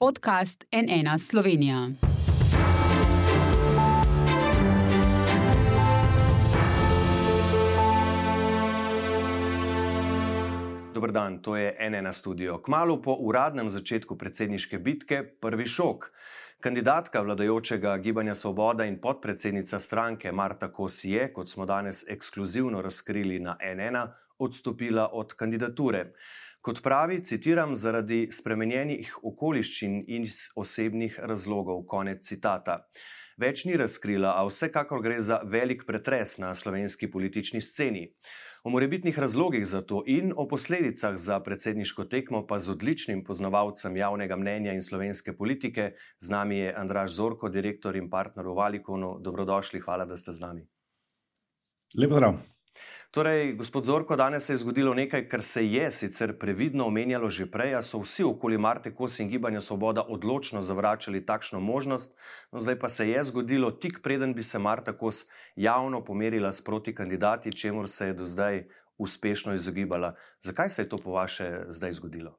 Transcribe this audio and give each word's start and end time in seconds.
podcast 0.00 0.64
NN 0.72 1.18
Slovenija. 1.18 1.88
Dober 10.94 11.12
dan, 11.12 11.42
to 11.42 11.56
je 11.56 11.76
NN 11.90 12.12
studio. 12.12 12.58
Kmalo 12.62 13.02
po 13.02 13.12
uradnem 13.12 13.70
začetku 13.70 14.16
predsedniške 14.16 14.78
bitke, 14.78 15.22
prvi 15.40 15.66
šok. 15.66 16.10
Kandidatka 16.60 17.20
vladajočega 17.20 17.98
Gibanja 17.98 18.34
Svoboda 18.34 18.84
in 18.84 19.00
podpredsednica 19.00 19.80
stranke 19.80 20.32
Marta 20.32 20.72
Kos 20.72 21.04
je, 21.04 21.32
kot 21.32 21.48
smo 21.48 21.66
danes 21.66 22.08
ekskluzivno 22.08 22.82
razkrili 22.82 23.38
na 23.38 23.58
NN, 23.76 23.96
odstopila 24.38 25.10
od 25.12 25.34
kandidature. 25.34 26.12
Kot 26.60 26.82
pravi, 26.84 27.22
citiram, 27.24 27.72
zaradi 27.72 28.26
spremenjenih 28.32 29.14
okoliščin 29.24 30.02
in 30.12 30.26
osebnih 30.60 31.16
razlogov. 31.24 31.86
Konec 31.88 32.20
citata. 32.26 32.82
Več 33.40 33.64
ni 33.64 33.78
razkrila, 33.80 34.34
a 34.36 34.44
vsekakor 34.44 35.00
gre 35.00 35.22
za 35.24 35.38
velik 35.48 35.86
pretres 35.88 36.36
na 36.42 36.52
slovenski 36.54 37.08
politični 37.08 37.62
sceni. 37.64 38.10
O 38.60 38.68
morebitnih 38.74 39.16
razlogih 39.18 39.64
za 39.64 39.80
to 39.80 40.02
in 40.06 40.34
o 40.36 40.44
posledicah 40.48 41.16
za 41.16 41.40
predsedniško 41.40 42.04
tekmo, 42.04 42.44
pa 42.46 42.58
z 42.60 42.74
odličnim 42.76 43.24
poznavalcem 43.24 43.96
javnega 43.96 44.36
mnenja 44.36 44.76
in 44.76 44.84
slovenske 44.84 45.32
politike, 45.32 45.94
z 46.20 46.28
nami 46.28 46.58
je 46.58 46.74
Andraš 46.76 47.16
Zorko, 47.16 47.48
direktor 47.48 47.96
in 47.96 48.10
partner 48.12 48.44
v 48.44 48.58
Valikonu. 48.60 49.16
Dobrodošli, 49.24 49.80
hvala, 49.80 50.04
da 50.04 50.20
ste 50.20 50.36
z 50.36 50.44
nami. 50.44 50.68
Lepo 51.96 52.20
zdrav. 52.20 52.36
Torej, 53.10 53.56
gospod 53.58 53.84
Zorko, 53.84 54.16
danes 54.16 54.44
se 54.44 54.52
je 54.52 54.56
zgodilo 54.56 54.94
nekaj, 54.94 55.24
kar 55.28 55.42
se 55.42 55.64
je 55.66 55.90
sicer 55.90 56.38
previdno 56.38 56.84
omenjalo 56.86 57.30
že 57.30 57.46
prej, 57.50 57.72
so 57.82 57.98
vsi 57.98 58.22
okoli 58.24 58.58
Marte 58.58 58.92
Kos 58.94 59.18
in 59.18 59.28
Gibanja 59.28 59.60
Svoboda 59.60 60.04
odločno 60.08 60.62
zavračali 60.62 61.24
takšno 61.26 61.60
možnost. 61.60 62.14
No, 62.52 62.60
zdaj 62.60 62.78
pa 62.78 62.88
se 62.88 63.08
je 63.08 63.24
zgodilo 63.24 63.70
tik 63.70 63.98
preden 64.02 64.34
bi 64.34 64.42
se 64.42 64.58
Marta 64.58 64.92
Kos 64.92 65.24
javno 65.56 66.04
pomerila 66.04 66.52
s 66.52 66.64
proti 66.64 66.94
kandidati, 66.94 67.52
čemu 67.52 67.86
se 67.88 68.06
je 68.06 68.14
do 68.14 68.26
zdaj 68.26 68.68
uspešno 68.98 69.54
izogibala. 69.54 70.14
Zakaj 70.40 70.70
se 70.70 70.82
je 70.82 70.88
to 70.88 70.98
po 70.98 71.10
vaše 71.10 71.64
zdaj 71.68 71.92
zgodilo? 71.92 72.38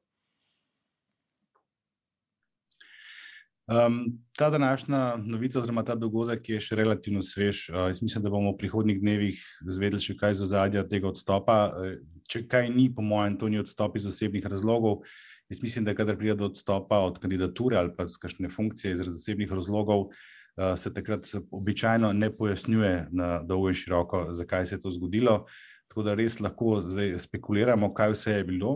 Um, 3.72 4.20
ta 4.38 4.50
današnja 4.50 5.16
novica, 5.18 5.60
oziroma 5.60 5.84
ta 5.84 5.96
dogodek, 5.96 6.50
je 6.50 6.58
še 6.60 6.76
relativno 6.76 7.22
svež. 7.24 7.70
Uh, 7.70 7.86
jaz 7.88 8.02
mislim, 8.04 8.24
da 8.26 8.30
bomo 8.30 8.52
v 8.52 8.58
prihodnjih 8.60 9.00
dnevih 9.00 9.38
zvedeli 9.64 10.04
še 10.04 10.18
kaj 10.20 10.36
za 10.42 10.48
zadnje 10.50 10.84
tega 10.92 11.08
odstopa. 11.08 11.56
Uh, 11.72 11.94
če 12.28 12.42
kaj 12.52 12.68
ni, 12.74 12.90
po 12.92 13.06
mojem, 13.06 13.38
to 13.40 13.48
ni 13.48 13.62
odstop 13.62 13.96
iz 13.96 14.10
osebnih 14.10 14.44
razlogov. 14.44 15.06
Jaz 15.48 15.64
mislim, 15.64 15.88
da 15.88 15.96
kadar 15.96 16.20
pride 16.20 16.36
do 16.42 16.50
odstopa 16.52 17.00
od 17.06 17.22
kandidature 17.24 17.80
ali 17.80 17.96
pa 17.96 18.10
z 18.12 18.20
kakšne 18.20 18.52
funkcije 18.52 18.92
iz 18.98 19.06
zasebnih 19.08 19.56
razlogov, 19.56 20.10
uh, 20.10 20.76
se 20.76 20.92
takrat 20.92 21.32
običajno 21.52 22.12
ne 22.14 22.28
pojasnjuje 22.36 23.08
na 23.16 23.38
dolgo 23.48 23.72
in 23.72 23.80
široko, 23.80 24.26
zakaj 24.36 24.68
se 24.68 24.76
je 24.76 24.84
to 24.84 24.92
zgodilo. 24.92 25.46
Tako 25.92 26.06
da 26.08 26.14
res 26.16 26.38
lahko 26.40 26.78
zdaj 26.88 27.18
spekuliramo, 27.20 27.90
kaj 27.94 28.14
vse 28.14 28.38
je 28.38 28.44
bilo. 28.48 28.70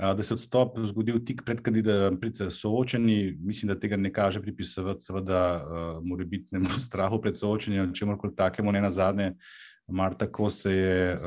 Da 0.00 0.22
se 0.22 0.32
je 0.32 0.36
odstop 0.40 0.80
zgodil 0.90 1.20
tik 1.22 1.44
pred, 1.46 1.60
pred 1.62 2.40
soočenji, 2.50 3.36
mislim, 3.38 3.70
da 3.70 3.78
tega 3.78 3.96
ne 3.96 4.10
kaže 4.12 4.42
pripisovati, 4.42 5.04
seveda, 5.04 5.42
morebitnemu 6.02 6.72
strahu 6.88 7.20
pred 7.22 7.38
soočenjem, 7.38 7.92
če 7.94 8.08
morkoli 8.10 8.34
takemu, 8.34 8.72
ne 8.74 8.82
na 8.82 8.90
zadnje. 8.90 9.34
Marta 9.86 10.26
Kos 10.26 10.62
se 10.64 10.74
je 10.74 11.18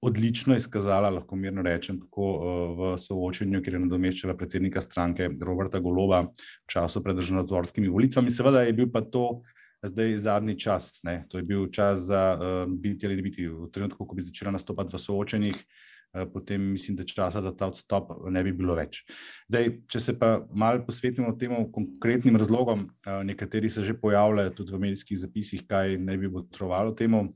odlično 0.00 0.56
izkazala, 0.56 1.10
lahko 1.10 1.36
mirno 1.36 1.62
rečem, 1.62 2.00
tako 2.00 2.32
v 2.78 2.90
soočenju, 3.02 3.60
kjer 3.62 3.76
je 3.76 3.84
nadomeščala 3.84 4.36
predsednika 4.38 4.80
stranke 4.80 5.28
Roberta 5.42 5.80
Goloba 5.82 6.22
v 6.24 6.72
času 6.72 7.02
pred 7.04 7.20
državno-tvorskimi 7.20 7.90
volitvami. 7.92 8.32
Seveda 8.32 8.62
je 8.64 8.76
bil 8.80 8.88
pa 8.94 9.04
to 9.04 9.42
zdaj 9.82 10.16
zadnji 10.16 10.58
čas. 10.58 11.00
Ne? 11.02 11.24
To 11.28 11.38
je 11.38 11.42
bil 11.42 11.68
čas 11.70 12.00
za 12.00 12.38
uh, 12.38 12.72
biti 12.72 13.06
ali 13.06 13.16
ne 13.16 13.22
biti. 13.22 13.48
V 13.48 13.70
trenutku, 13.72 14.06
ko 14.06 14.14
bi 14.14 14.22
začela 14.22 14.50
nastopati 14.50 14.94
v 14.96 14.98
soočenjih, 14.98 15.56
uh, 15.56 16.24
potem 16.32 16.62
mislim, 16.72 16.96
da 16.96 17.06
časa 17.06 17.42
za 17.42 17.52
ta 17.56 17.68
odstop 17.70 18.10
ne 18.30 18.42
bi 18.44 18.52
bilo 18.52 18.74
več. 18.78 19.04
Zdaj, 19.48 19.70
če 19.90 20.00
se 20.00 20.16
pa 20.18 20.38
malo 20.50 20.84
posvetimo 20.86 21.32
temu 21.38 21.66
konkretnim 21.72 22.36
razlogom, 22.36 22.88
uh, 22.88 23.20
nekateri 23.24 23.70
se 23.70 23.84
že 23.84 23.94
pojavljajo 24.00 24.56
tudi 24.56 24.74
v 24.74 24.82
medijskih 24.88 25.18
zapisih, 25.18 25.66
kaj 25.68 25.98
ne 25.98 26.18
bi 26.18 26.32
potrovalo 26.32 26.96
temu. 26.98 27.28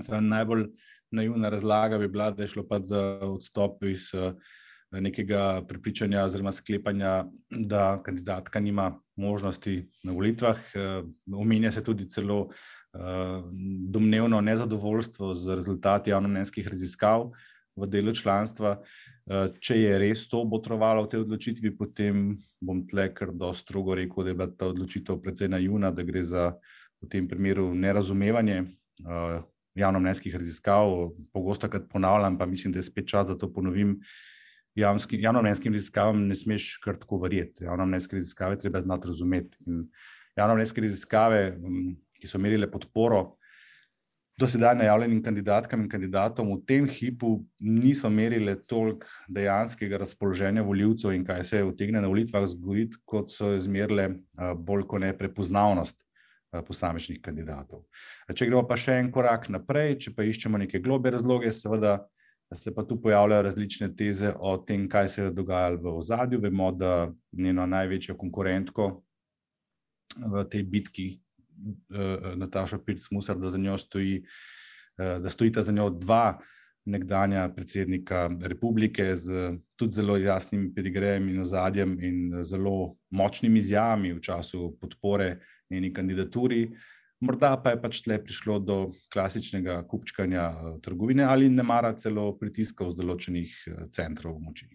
Zdaj, 0.00 0.22
najbolj 0.22 0.70
naivna 1.12 1.50
razlaga 1.50 1.98
bi 1.98 2.08
bila, 2.08 2.30
da 2.30 2.46
je 2.46 2.54
šlo 2.54 2.66
pa 2.68 2.80
za 2.84 3.20
odstop 3.26 3.84
iz. 3.84 4.12
Uh, 4.14 4.34
nekega 4.90 5.62
prepričanja 5.68 6.24
oziroma 6.24 6.52
sklepanja, 6.52 7.24
da 7.50 8.02
kandidatka 8.02 8.60
nima 8.60 9.00
možnosti 9.16 9.88
na 10.02 10.12
volitvah. 10.12 10.58
Eh, 10.74 11.02
omenja 11.34 11.70
se 11.70 11.84
tudi 11.84 12.08
celo 12.08 12.48
eh, 12.50 12.98
domnevno 13.88 14.40
nezadovoljstvo 14.40 15.34
z 15.34 15.54
rezultati 15.54 16.10
javnomnenjskih 16.10 16.68
raziskav 16.68 17.30
v 17.76 17.86
delu 17.86 18.14
članstva. 18.14 18.82
Eh, 19.30 19.52
če 19.60 19.78
je 19.80 19.98
res 19.98 20.26
to 20.28 20.44
botrovalo 20.44 21.04
v 21.04 21.10
tej 21.12 21.20
odločitvi, 21.20 21.76
potem 21.76 22.38
bom 22.60 22.82
tle 22.88 23.12
kar 23.14 23.30
dosto 23.32 23.62
strogo 23.62 23.94
rekel, 23.94 24.24
da 24.24 24.30
je 24.30 24.34
bila 24.34 24.50
ta 24.50 24.72
odločitev 24.74 25.22
precej 25.22 25.48
naivna, 25.48 25.90
da 25.90 26.02
gre 26.02 26.24
za 26.24 26.52
v 27.00 27.08
tem 27.08 27.28
primeru 27.28 27.70
nerazumevanje 27.74 28.64
javnomnenjskih 29.74 30.34
raziskav. 30.36 31.12
Pogosto, 31.32 31.68
kad 31.68 31.88
ponavljam, 31.88 32.36
pa 32.38 32.46
mislim, 32.46 32.72
da 32.72 32.78
je 32.78 32.82
spet 32.82 33.08
čas, 33.08 33.26
da 33.26 33.38
to 33.38 33.52
ponovim 33.52 34.00
javnomnenjskim 34.80 35.74
raziskavam 35.76 36.26
ne 36.28 36.34
smeš 36.34 36.76
kar 36.84 36.98
tako 37.00 37.20
verjeti. 37.24 37.64
Javnomnenjske 37.64 38.16
raziskave 38.16 38.58
treba 38.58 38.80
znati 38.80 39.08
razumeti. 39.08 39.58
In 39.66 39.84
javnomnenjske 40.36 40.80
raziskave, 40.80 41.44
ki 42.20 42.28
so 42.28 42.38
merile 42.38 42.70
podporo 42.70 43.36
do 44.40 44.48
sedaj 44.48 44.74
najavljenim 44.74 45.22
kandidatkam 45.22 45.82
in 45.84 45.88
kandidatom, 45.92 46.48
v 46.54 46.62
tem 46.66 46.86
hipu 46.88 47.42
niso 47.60 48.08
merile 48.10 48.54
toliko 48.66 49.06
dejanskega 49.28 49.98
razpoloženja 50.00 50.62
voljivcev 50.64 51.12
in 51.12 51.26
kaj 51.28 51.44
se 51.44 51.60
je 51.60 51.66
utegne 51.68 52.00
na 52.00 52.08
volitvah 52.08 52.46
zgoditi, 52.48 52.96
kot 53.04 53.34
so 53.34 53.52
izmerile 53.56 54.08
bolj 54.56 54.86
kot 54.88 55.04
ne 55.04 55.12
prepoznavnost. 55.18 56.00
Posamečnih 56.50 57.20
kandidatov. 57.22 57.84
Če 58.34 58.48
gremo 58.48 58.64
pa 58.66 58.74
še 58.74 58.96
en 58.98 59.12
korak 59.14 59.44
naprej, 59.54 59.92
če 60.02 60.12
pa 60.16 60.24
iščemo 60.26 60.58
neke 60.58 60.80
globe 60.82 61.12
razloge, 61.14 61.52
seveda 61.54 61.92
se 62.54 62.74
pa 62.74 62.82
tu 62.82 63.00
pojavljajo 63.02 63.42
različne 63.42 63.94
teze 63.96 64.32
o 64.40 64.56
tem, 64.56 64.88
kaj 64.88 65.08
se 65.08 65.22
je 65.22 65.30
dogajalo 65.30 65.76
v 65.82 65.96
ozadju. 65.98 66.40
Vemo, 66.40 66.72
da 66.72 67.12
njeno 67.32 67.66
največjo 67.66 68.16
konkurentko 68.16 69.02
v 70.16 70.44
tej 70.50 70.62
bitki, 70.62 71.08
uh, 71.14 72.34
Nataša 72.36 72.78
Pirc-Musar, 72.78 73.38
da, 73.38 73.78
stoji, 73.78 74.22
uh, 74.98 75.22
da 75.22 75.30
stojita 75.30 75.62
za 75.62 75.72
njo 75.72 75.90
dva 75.90 76.38
nekdanja 76.84 77.48
predsednika 77.54 78.30
republike 78.42 79.16
z 79.16 79.52
tudi 79.76 79.92
zelo 79.92 80.16
jasnim 80.16 80.72
pedigrejem 80.74 81.28
in 81.28 81.40
ozadjem 81.40 81.98
in 82.02 82.44
zelo 82.44 82.96
močnimi 83.10 83.58
izjavami 83.58 84.12
v 84.12 84.20
času 84.20 84.76
podpore 84.80 85.38
njeni 85.70 85.92
kandidaturi. 85.92 86.70
Uh, 87.20 87.26
Morda 87.26 87.56
pa 87.60 87.74
je 87.74 87.80
pač 87.82 88.00
tle 88.00 88.16
prišlo 88.24 88.58
do 88.64 88.76
klasičnega 89.12 89.82
kupčkanja 89.88 90.44
eh, 90.50 90.76
trgovine 90.80 91.24
ali 91.24 91.48
ne 91.48 91.62
mara 91.62 91.92
celo 91.92 92.32
pritiskov 92.38 92.94
z 92.94 93.02
določenih 93.02 93.56
eh, 93.68 93.82
centrov 93.92 94.38
moči. 94.40 94.70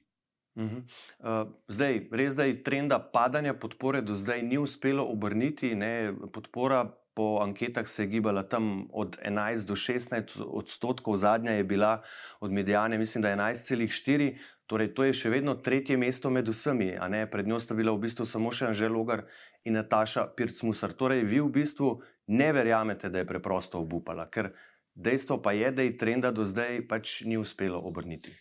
Eh, 0.55 1.45
zdaj, 1.67 1.97
res 2.15 2.35
da 2.37 2.45
je 2.45 2.61
trenda 2.63 2.99
padanja 2.99 3.55
podpore 3.57 4.01
do 4.05 4.15
zdaj 4.15 4.43
ni 4.45 4.61
uspelo 4.61 5.03
obrniti. 5.09 5.73
Ne? 5.75 6.13
Podpora 6.31 6.85
po 7.15 7.39
anketah 7.43 7.87
se 7.87 8.03
je 8.03 8.07
gibala 8.07 8.43
tam 8.43 8.87
od 8.91 9.17
11 9.23 9.65
do 9.65 9.75
16 9.75 10.43
odstotkov, 10.47 11.15
zadnja 11.17 11.51
je 11.51 11.63
bila 11.63 12.01
od 12.39 12.51
medijane, 12.51 12.97
mislim, 12.97 13.21
da 13.21 13.29
je 13.29 13.37
11,4. 13.37 14.37
Torej, 14.65 14.93
to 14.93 15.03
je 15.03 15.13
še 15.13 15.29
vedno 15.29 15.55
tretje 15.55 15.97
mesto 15.97 16.29
med 16.29 16.47
vsemi, 16.49 16.95
pred 17.31 17.47
njo 17.47 17.59
sta 17.59 17.75
bila 17.77 17.93
v 17.93 18.01
bistvu 18.07 18.25
samo 18.25 18.51
še 18.51 18.71
Anžel 18.73 18.93
Logar 18.97 19.27
in 19.63 19.77
Nataša 19.77 20.33
Pirc-Musar. 20.37 20.93
Torej, 20.97 21.23
vi 21.23 21.39
v 21.39 21.51
bistvu 21.53 22.01
ne 22.27 22.51
verjamete, 22.53 23.09
da 23.09 23.21
je 23.21 23.29
preprosto 23.29 23.79
obupala, 23.79 24.25
ker 24.25 24.51
dejstvo 24.95 25.37
pa 25.41 25.53
je, 25.53 25.71
da 25.71 25.85
je 25.85 25.97
trenda 25.97 26.31
do 26.31 26.45
zdaj 26.45 26.81
pač 26.89 27.21
ni 27.29 27.37
uspelo 27.37 27.77
obrniti. 27.77 28.33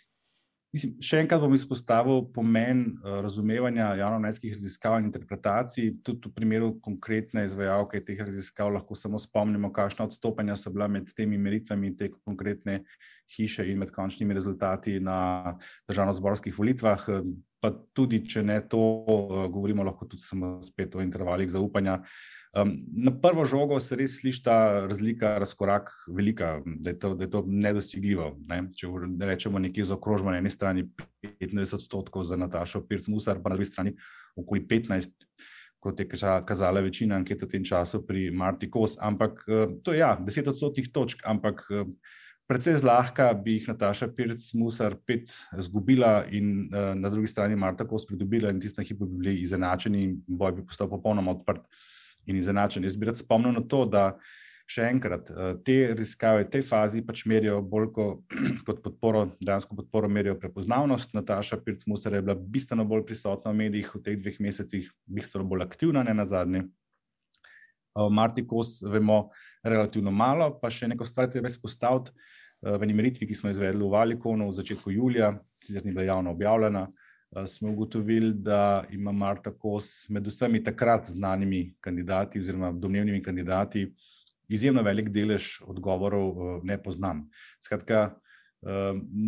Mislim, 0.75 0.95
še 0.99 1.21
enkrat 1.23 1.39
bom 1.39 1.53
izpostavil 1.55 2.25
pomen 2.35 2.81
uh, 2.97 3.21
razumevanja 3.23 3.93
javnomnenjskih 4.01 4.57
raziskav 4.57 4.97
in 4.99 5.07
interpretacij. 5.07 5.93
Tudi 6.03 6.27
v 6.27 6.35
primeru 6.35 6.73
konkretne 6.83 7.45
izvajalke 7.47 8.01
teh 8.03 8.19
raziskav 8.19 8.73
lahko 8.75 8.99
samo 8.99 9.21
spomnimo, 9.23 9.71
kakšna 9.75 10.09
odstopanja 10.09 10.57
so 10.59 10.73
bila 10.75 10.89
med 10.91 11.13
temi 11.15 11.39
meritvami 11.39 11.93
te 11.95 12.11
konkretne 12.17 12.81
hiše 13.37 13.69
in 13.71 13.79
med 13.85 13.95
končnimi 13.95 14.35
rezultati 14.35 14.99
na 15.01 15.55
državno-zborskih 15.87 16.59
volitvah. 16.59 17.07
Pa 17.65 17.71
tudi, 17.97 18.21
če 18.29 18.43
ne 18.45 18.59
to, 18.69 18.79
govorimo 19.49 19.85
lahko 19.87 20.05
tudi 20.05 20.21
samo 20.21 20.59
spet 20.63 20.93
o 20.99 21.01
intervalih 21.01 21.49
zaupanja. 21.49 22.03
Um, 22.55 22.75
na 23.07 23.11
prvo 23.11 23.47
žogo 23.49 23.81
se 23.83 23.97
res 23.99 24.19
sliši 24.21 24.43
ta 24.45 24.57
razlika, 24.85 25.33
razkorak, 25.43 25.89
velika, 26.13 26.59
da 26.67 26.93
je 26.93 26.99
to, 27.01 27.15
da 27.17 27.25
je 27.25 27.31
to 27.33 27.43
nedosegljivo. 27.49 28.29
Ne? 28.53 28.61
Če 28.77 28.91
rečemo 29.27 29.63
nekje 29.65 29.89
za 29.89 29.97
okrožbo 29.97 30.31
na 30.31 30.43
eni 30.43 30.53
strani 30.53 30.85
25 31.25 31.75
odstotkov 31.81 32.29
za 32.29 32.37
Natašo 32.39 32.85
Pirc-Musar, 32.85 33.41
pa 33.43 33.51
na 33.51 33.57
drugi 33.57 33.73
strani 33.73 33.97
okoli 34.37 34.63
15, 34.71 35.27
kot 35.83 36.05
je 36.05 36.09
kazala 36.47 36.85
večina 36.85 37.17
anket 37.17 37.43
v 37.43 37.51
tem 37.57 37.65
času 37.65 38.05
pri 38.07 38.29
Marti 38.31 38.69
Kos. 38.71 38.99
Ampak 39.01 39.41
to 39.83 39.97
je 39.97 40.05
ja, 40.05 40.15
10 40.21 40.53
odstotnih 40.53 40.93
točk, 40.93 41.25
ampak 41.25 41.65
precej 42.49 42.77
zlahka 42.83 43.31
bi 43.35 43.57
jih 43.59 43.69
Nataša 43.73 44.09
Pirc-Musar 44.17 44.97
pet 45.07 45.33
zgubila 45.59 46.25
in 46.31 46.69
na 46.71 47.11
drugi 47.11 47.31
strani 47.31 47.57
Marta 47.57 47.87
Kos 47.89 48.07
pridobila 48.07 48.53
in 48.53 48.61
tiste 48.61 48.85
hipo 48.85 49.07
bi 49.07 49.19
bili 49.23 49.35
izenačeni 49.43 50.03
in 50.05 50.17
boj 50.27 50.53
bi 50.59 50.67
postal 50.67 50.91
popolnoma 50.93 51.33
odprt 51.33 51.65
in 52.27 52.37
izenačen. 52.37 52.85
Jaz 52.85 52.97
bi 52.97 53.07
rad 53.09 53.17
spomnil 53.17 53.53
na 53.53 53.63
to, 53.69 53.85
da 53.89 54.13
še 54.71 54.87
enkrat 54.89 55.29
eh, 55.31 55.57
te 55.65 55.77
raziskave 55.93 56.45
v 56.45 56.51
tej 56.53 56.65
fazi 56.65 57.03
pač 57.05 57.25
merijo 57.29 57.61
bolj 57.61 57.91
kot 58.67 58.81
podporo, 58.85 59.27
dejansko 59.41 59.77
podporo 59.81 60.09
merijo 60.09 60.37
prepoznavnost. 60.41 61.13
Nataša 61.17 61.61
Pirc-Musar 61.65 62.17
je 62.17 62.23
bila 62.25 62.37
bistveno 62.37 62.87
bolj 62.89 63.05
prisotna 63.09 63.53
v 63.53 63.61
medijih 63.65 63.93
v 63.95 64.03
teh 64.05 64.21
dveh 64.21 64.41
mesecih, 64.49 64.89
bistveno 65.05 65.49
bolj 65.49 65.67
aktivna, 65.69 66.05
ne 66.05 66.17
na 66.17 66.29
zadnje. 66.29 66.67
Marti 67.95 68.43
Kos 68.43 68.81
vemo 68.91 69.29
relativno 69.65 70.11
malo, 70.11 70.51
pa 70.61 70.71
še 70.71 70.89
neko 70.93 71.07
stvar 71.09 71.31
treba 71.33 71.49
izpostaviti. 71.49 72.13
V 72.65 72.81
eni 72.87 72.95
meritvi, 72.97 73.27
ki 73.29 73.35
smo 73.37 73.51
izvedli 73.53 73.83
v 73.83 73.91
Valikonu 73.93 74.47
v 74.49 74.57
začetku 74.57 74.93
julija, 74.95 75.35
sicer 75.61 75.85
ni 75.85 75.93
bila 75.93 76.07
javno 76.07 76.33
objavljena, 76.33 76.87
smo 77.47 77.73
ugotovili, 77.73 78.31
da 78.33 78.85
ima 78.95 79.13
Marta 79.13 79.51
Kos 79.53 80.09
med 80.09 80.27
vsemi 80.27 80.63
takrat 80.65 81.11
znanimi 81.11 81.75
kandidati 81.81 82.41
oziroma 82.41 82.73
domnevnimi 82.73 83.23
kandidati 83.23 83.89
izjemno 84.49 84.83
velik 84.83 85.09
delež 85.13 85.59
odgovorov 85.67 86.61
ne 86.65 86.79
poznam. 86.83 87.25
Skratka, 87.61 88.15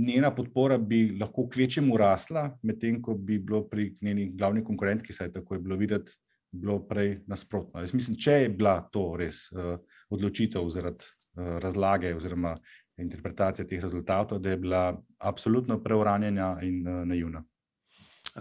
njena 0.06 0.30
podpora 0.34 0.78
bi 0.78 1.16
lahko 1.20 1.48
kvečemu 1.48 1.96
rasla, 1.96 2.50
medtem 2.62 3.02
ko 3.02 3.14
bi 3.14 3.38
bilo 3.38 3.64
pri 3.68 3.90
njeni 4.00 4.30
glavni 4.36 4.64
konkurentki, 4.64 5.12
saj 5.12 5.32
tako 5.32 5.54
je 5.54 5.60
bilo 5.60 5.76
videti, 5.76 6.12
bilo 6.52 6.78
prej 6.88 7.20
nasprotno. 7.26 7.80
Jaz 7.80 7.94
mislim, 7.94 8.16
če 8.16 8.32
je 8.32 8.48
bila 8.48 8.80
to 8.92 9.16
res 9.18 9.46
odločitev 10.10 10.68
zaradi 10.70 11.04
razlage 11.36 12.14
oziroma 12.16 12.56
interpretacije 12.96 13.66
teh 13.66 13.82
rezultatov, 13.82 14.38
da 14.38 14.50
je 14.50 14.56
bila 14.56 15.02
absolutno 15.18 15.76
preuranjena 15.82 16.56
in 16.62 16.82
naivna. 17.04 17.44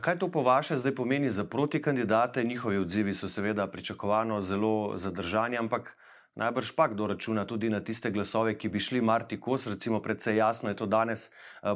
Kaj 0.02 0.20
to 0.20 0.28
po 0.32 0.44
vaše 0.44 0.78
zdaj 0.78 0.96
pomeni 0.96 1.30
za 1.30 1.44
protikandidate? 1.44 2.44
Njihovi 2.44 2.78
odzivi 2.78 3.14
so 3.14 3.28
seveda 3.28 3.68
pričakovano 3.68 4.42
zelo 4.42 4.98
zadržani, 4.98 5.58
ampak 5.58 5.98
najbrž 6.36 6.72
pa 6.76 6.88
kdo 6.88 7.08
računa 7.08 7.46
tudi 7.46 7.70
na 7.70 7.80
tiste 7.80 8.12
glasove, 8.12 8.58
ki 8.58 8.70
bi 8.70 8.80
šli 8.80 9.02
Marti 9.02 9.40
Kos, 9.40 9.68
recimo 9.68 10.02
predvsej 10.02 10.38
jasno 10.38 10.70
je 10.70 10.76
to 10.76 10.86
danes 10.86 11.30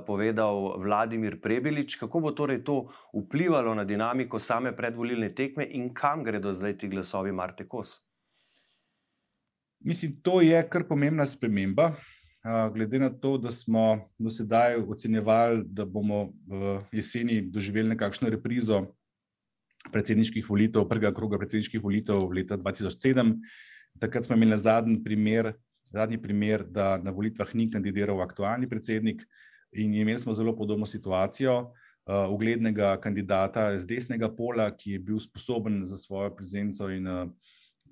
povedal 0.05 0.75
Vladimir 0.79 1.39
Prebilič. 1.41 1.95
Kako 1.95 2.19
bo 2.19 2.31
torej 2.31 2.63
to 2.63 2.89
vplivalo 3.13 3.75
na 3.75 3.83
dinamiko 3.83 4.39
same 4.39 4.75
predvolilne 4.75 5.33
tekme 5.35 5.65
in 5.65 5.93
kam 5.93 6.23
gredo 6.23 6.53
zdaj 6.53 6.77
ti 6.77 6.87
glasovi 6.87 7.31
Marti 7.31 7.67
Kos? 7.67 8.01
Mislim, 9.79 10.19
to 10.21 10.41
je 10.41 10.59
kar 10.69 10.83
pomembna 10.87 11.25
sprememba 11.25 11.93
glede 12.73 12.99
na 12.99 13.09
to, 13.09 13.37
da 13.37 13.51
smo 13.51 14.09
do 14.17 14.29
sedaj 14.29 14.75
ocenjevali, 14.75 15.63
da 15.65 15.85
bomo 15.85 16.33
v 16.47 16.81
jeseni 16.91 17.41
doživeli 17.41 17.89
nekakšno 17.89 18.29
reprizo 18.29 18.85
predsedniških 19.91 20.49
volitev, 20.49 20.87
prvega 20.87 21.13
kroga 21.15 21.37
predsedniških 21.37 21.83
volitev 21.83 22.27
leta 22.35 22.57
2007. 22.57 23.35
Takrat 23.99 24.25
smo 24.25 24.35
imeli 24.35 24.57
zadnji 24.57 25.03
primer, 25.03 25.53
zadnji 25.91 26.21
primer, 26.21 26.63
da 26.63 26.97
na 26.97 27.11
volitvah 27.11 27.55
ni 27.55 27.69
kandidiral 27.71 28.21
aktualni 28.21 28.69
predsednik, 28.69 29.23
in 29.71 29.93
imeli 29.93 30.19
smo 30.19 30.33
zelo 30.33 30.55
podobno 30.55 30.85
situacijo. 30.85 31.73
Uglednega 32.29 32.97
kandidata 33.01 33.77
z 33.77 33.85
desnega 33.85 34.31
pola, 34.35 34.71
ki 34.73 34.91
je 34.91 34.99
bil 34.99 35.19
sposoben 35.19 35.83
za 35.85 35.97
svojo 35.97 36.31
prezenco 36.35 36.89
in 36.89 37.05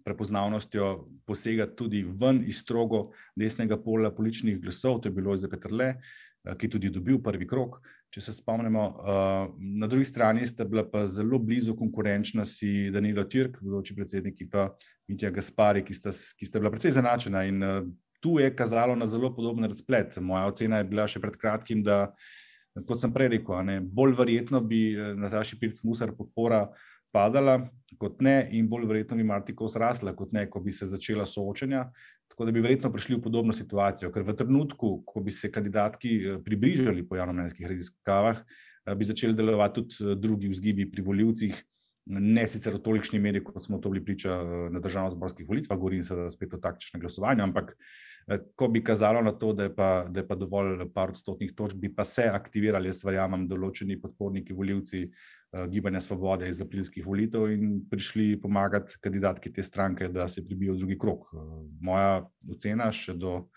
prepoznavnostjo 0.08 1.08
posegati 1.26 1.76
tudi 1.76 2.06
ven 2.22 2.40
iz 2.48 2.62
strogo 2.64 3.12
desnega 3.36 3.78
pola 3.84 4.12
političnih 4.16 4.62
glasov, 4.62 5.02
to 5.02 5.10
je 5.10 5.14
bilo 5.14 5.36
za 5.38 5.50
Petrle, 5.52 5.88
eh, 5.88 6.56
ki 6.58 6.66
je 6.66 6.70
tudi 6.70 6.90
dobil 6.90 7.20
prvi 7.24 7.48
krok. 7.48 7.82
Če 8.14 8.22
se 8.24 8.34
spomnimo, 8.34 8.84
eh, 8.88 9.50
na 9.80 9.88
drugi 9.88 10.06
strani 10.08 10.46
sta 10.48 10.66
bila 10.66 10.86
pa 10.88 11.06
zelo 11.08 11.40
blizu 11.40 11.76
konkurenčnosti 11.76 12.90
Danilo 12.94 13.24
Tirk, 13.28 13.60
vdoči 13.62 13.96
predsednik, 13.96 14.42
in 14.42 14.50
pa 14.50 14.70
Mitja 15.08 15.32
Gaspari, 15.32 15.84
ki 15.86 15.94
sta, 15.94 16.12
ki 16.12 16.48
sta 16.48 16.60
bila 16.60 16.72
precej 16.72 16.96
zanačena. 16.96 17.44
In 17.48 17.64
eh, 17.64 17.82
tu 18.24 18.40
je 18.40 18.50
kazalo 18.56 18.96
na 18.96 19.08
zelo 19.08 19.34
podoben 19.36 19.68
razplet. 19.68 20.18
Moja 20.22 20.48
ocena 20.48 20.80
je 20.82 20.90
bila 20.90 21.08
še 21.08 21.20
pred 21.24 21.36
kratkim, 21.38 21.84
da, 21.84 22.08
kot 22.88 23.02
sem 23.02 23.14
prej 23.14 23.34
rekel, 23.36 23.60
ne, 23.66 23.80
bolj 23.82 24.16
verjetno 24.18 24.62
bi 24.62 24.96
Nataši 24.96 25.60
Pirc-Musar 25.60 26.16
podpora 26.18 26.68
padala, 27.18 27.58
kot 27.98 28.22
ne, 28.22 28.38
in 28.54 28.68
bolj 28.70 28.86
verjetno 28.90 29.18
bi 29.18 29.26
Marti 29.26 29.56
Kos 29.58 29.78
rasla, 29.80 30.14
kot 30.16 30.34
ne, 30.36 30.46
ko 30.52 30.62
bi 30.64 30.74
se 30.76 30.86
začela 30.90 31.26
soočanja. 31.26 31.88
Tako 32.38 32.46
da 32.46 32.54
bi 32.54 32.62
verjetno 32.62 32.92
prišli 32.94 33.18
v 33.18 33.24
podobno 33.26 33.54
situacijo, 33.58 34.12
ker 34.14 34.26
v 34.28 34.36
trenutku, 34.38 34.92
ko 35.10 35.24
bi 35.26 35.34
se 35.34 35.50
kandidatki 35.50 36.12
eh, 36.18 36.36
približali 36.46 37.02
po 37.08 37.18
javnomnenjskih 37.18 37.66
raziskavah, 37.66 38.44
eh, 38.44 38.94
bi 38.96 39.08
začeli 39.10 39.34
delovati 39.34 39.82
tudi 39.82 39.98
eh, 40.06 40.20
drugi 40.22 40.52
vzgibi 40.52 40.86
pri 40.92 41.06
voljivcih, 41.08 41.64
ne 42.14 42.44
sicer 42.48 42.78
v 42.78 42.84
tolikšni 42.86 43.20
meri, 43.20 43.42
kot 43.44 43.58
smo 43.66 43.82
to 43.84 43.90
bili 43.92 44.04
priča 44.06 44.38
na 44.72 44.80
državno-zborskih 44.80 45.50
volitvah, 45.50 45.80
govorim 45.80 46.06
se 46.06 46.16
da 46.16 46.30
spet 46.30 46.54
o 46.54 46.60
taktičnem 46.62 47.02
glasovanju, 47.02 47.44
ampak 47.44 47.74
ko 48.56 48.68
bi 48.72 48.84
kazalo 48.84 49.22
na 49.24 49.34
to, 49.36 49.50
da 49.58 49.66
je 49.66 49.74
pa, 49.76 49.90
da 50.08 50.22
je 50.22 50.28
pa 50.28 50.36
dovolj 50.36 50.86
par 50.94 51.12
odstotnih 51.12 51.52
točk, 51.56 51.76
bi 51.76 51.90
pa 51.96 52.06
se 52.06 52.30
aktivirali, 52.32 52.92
jaz 52.92 53.02
verjamem, 53.04 53.48
določeni 53.48 54.00
podporniki 54.00 54.56
voljivci, 54.56 55.04
Gibanja 55.70 56.02
Svobode 56.02 56.50
iz 56.50 56.62
aprilskih 56.62 57.06
volitev 57.08 57.48
in 57.52 57.80
prišli 57.90 58.42
pomagati 58.42 58.98
kandidatki 59.02 59.54
te 59.54 59.64
stranke, 59.64 60.08
da 60.08 60.28
se 60.28 60.46
pribijo 60.46 60.74
v 60.74 60.78
drugi 60.78 60.98
krok. 61.00 61.30
Eh, 61.34 61.38
moja 61.82 62.28
ocena 62.52 62.92
še 62.92 63.16
do 63.16 63.48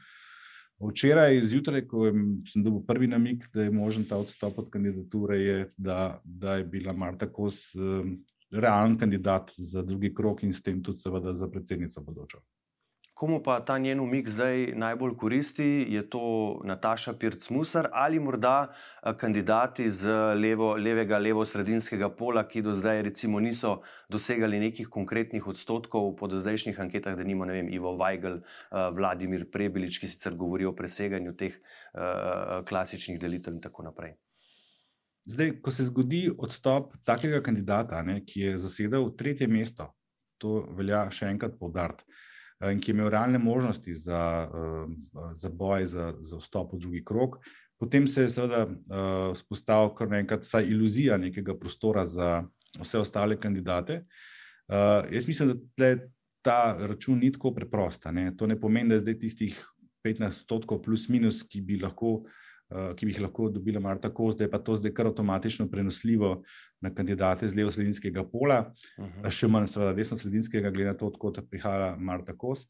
včeraj 0.81 1.43
zjutraj, 1.45 1.85
ko 1.91 2.07
sem 2.49 2.63
dobil 2.65 2.85
prvi 2.87 3.11
namik, 3.11 3.49
da 3.55 3.67
je 3.67 3.75
možen 3.75 4.07
ta 4.09 4.21
odstop 4.23 4.59
od 4.59 4.71
kandidature, 4.71 5.39
je, 5.39 5.67
da, 5.77 6.21
da 6.25 6.57
je 6.61 6.65
bila 6.65 6.93
Marta 6.93 7.27
Kos 7.27 7.75
eh, 7.75 8.15
realen 8.51 8.97
kandidat 8.99 9.51
za 9.59 9.83
drugi 9.83 10.15
krok 10.15 10.43
in 10.43 10.53
s 10.53 10.63
tem 10.63 10.83
tudi 10.83 11.03
seveda 11.03 11.35
za 11.35 11.51
predsednico 11.51 12.03
bodočo. 12.07 12.41
Komu 13.21 13.43
pa 13.45 13.59
ta 13.61 13.75
njen 13.79 14.01
umik 14.01 14.29
zdaj 14.29 14.73
najbolj 14.81 15.11
koristi, 15.21 15.65
je 15.93 16.01
to 16.11 16.21
Nataša 16.65 17.13
Pirc-Musar 17.21 17.89
ali 17.93 18.21
morda 18.21 18.73
eh, 18.73 19.13
kandidati 19.17 19.91
z 19.91 20.15
levo, 20.35 20.71
levega, 20.77 21.19
levo-sredinskega 21.19 22.09
pola, 22.17 22.47
ki 22.49 22.63
do 22.65 22.73
zdaj 22.73 23.03
recimo 23.03 23.41
niso 23.41 23.83
dosegali 24.09 24.61
nekih 24.63 24.89
konkretnih 24.89 25.47
odstotkov 25.53 26.15
po 26.17 26.31
zdajšnjih 26.33 26.81
anketah, 26.81 27.19
da 27.19 27.27
nimo, 27.29 27.45
ne 27.45 27.59
vem, 27.59 27.69
Ivo 27.69 27.93
Weigl, 28.01 28.41
eh, 28.41 28.89
Vladimir 28.97 29.45
Prebilič, 29.53 30.01
ki 30.01 30.09
sicer 30.09 30.33
govori 30.33 30.65
o 30.65 30.73
preseganju 30.73 31.37
teh 31.37 31.61
uh, 31.61 32.65
klasičnih 32.65 33.21
delitev 33.21 33.53
in 33.53 33.61
tako 33.61 33.85
naprej. 33.91 34.17
Zdaj, 35.29 35.59
ko 35.61 35.77
se 35.77 35.85
zgodi 35.93 36.23
odstop 36.39 36.97
takega 37.05 37.43
kandidata, 37.45 38.01
ne, 38.03 38.23
ki 38.25 38.49
je 38.49 38.59
zasedel 38.65 39.13
tretje 39.13 39.49
mesto, 39.49 39.93
to 40.41 40.63
velja 40.73 41.05
še 41.13 41.29
enkrat 41.35 41.61
povdariti. 41.61 42.09
Eh, 42.61 42.73
in 42.73 42.81
ki 42.81 42.91
je 42.91 42.95
imel 42.95 43.09
realne 43.09 43.39
možnosti 43.39 43.95
za, 43.95 44.51
eh, 44.55 45.33
za 45.35 45.49
boj, 45.49 45.87
za, 45.87 46.15
za 46.21 46.37
vstop 46.37 46.73
v 46.73 46.79
drugi 46.79 47.05
krok. 47.05 47.39
Potem 47.81 48.07
se 48.07 48.23
je 48.23 48.31
seveda 48.31 48.67
spostavil 49.35 49.89
uh, 49.89 49.95
kar 49.97 50.11
nekaj, 50.13 50.43
vsaj 50.43 50.67
iluzija 50.69 51.17
nekega 51.17 51.55
prostora 51.57 52.03
za 52.07 52.43
vse 52.77 52.99
ostale 53.01 53.39
kandidate. 53.41 54.03
Jaz 55.11 55.29
mislim, 55.29 55.55
da 55.81 55.95
ta 56.45 56.77
račun 56.77 57.19
ni 57.19 57.33
tako 57.33 57.55
preprost. 57.57 58.05
To 58.37 58.47
ne 58.47 58.61
pomeni, 58.61 58.89
da 58.89 58.99
je 58.99 59.01
zdaj 59.07 59.19
tistih 59.19 59.57
15 60.05 60.27
odstotkov 60.27 60.83
plus 60.83 61.09
minus, 61.09 61.41
ki 61.43 61.63
bi 61.65 61.81
lahko 61.81 62.13
uh, 62.19 62.29
Eh, 62.29 62.50
ki 62.71 63.07
bi 63.07 63.13
jih 63.13 63.25
lahko 63.25 63.49
dobila 63.51 63.81
Marta 63.83 64.11
Kos, 64.15 64.37
da 64.39 64.45
je 64.45 64.51
pa 64.51 64.61
to 64.63 64.77
zdaj 64.79 64.93
kar 64.95 65.09
avtomatično 65.11 65.67
prenosljivo 65.71 66.43
na 66.81 66.93
kandidate 66.95 67.49
z 67.49 67.59
levo-sredinskega 67.59 68.25
pola, 68.31 68.73
uh 68.99 69.07
-huh. 69.07 69.31
še 69.31 69.49
manj 69.49 69.67
seveda 69.67 69.95
desno-sredinskega, 69.95 70.71
glede 70.71 70.93
na 70.93 70.95
to, 70.95 71.07
odkot 71.07 71.41
prihaja 71.51 71.97
Marta 71.97 72.37
Kos. 72.37 72.67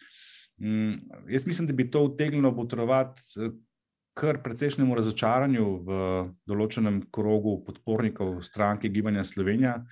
Um, 0.58 0.94
jaz 1.28 1.46
mislim, 1.46 1.66
da 1.66 1.72
bi 1.72 1.90
to 1.90 2.04
utegnilo 2.04 2.56
potrovati 2.56 3.22
eh, 3.40 3.50
kar 4.14 4.42
precejšnjemu 4.42 4.94
razočaranju 4.94 5.66
v 5.84 5.90
določenem 6.46 7.02
krogu 7.12 7.64
podpornikov 7.64 8.42
stranke 8.42 8.88
Gibanja 8.88 9.24
Slovenija. 9.24 9.84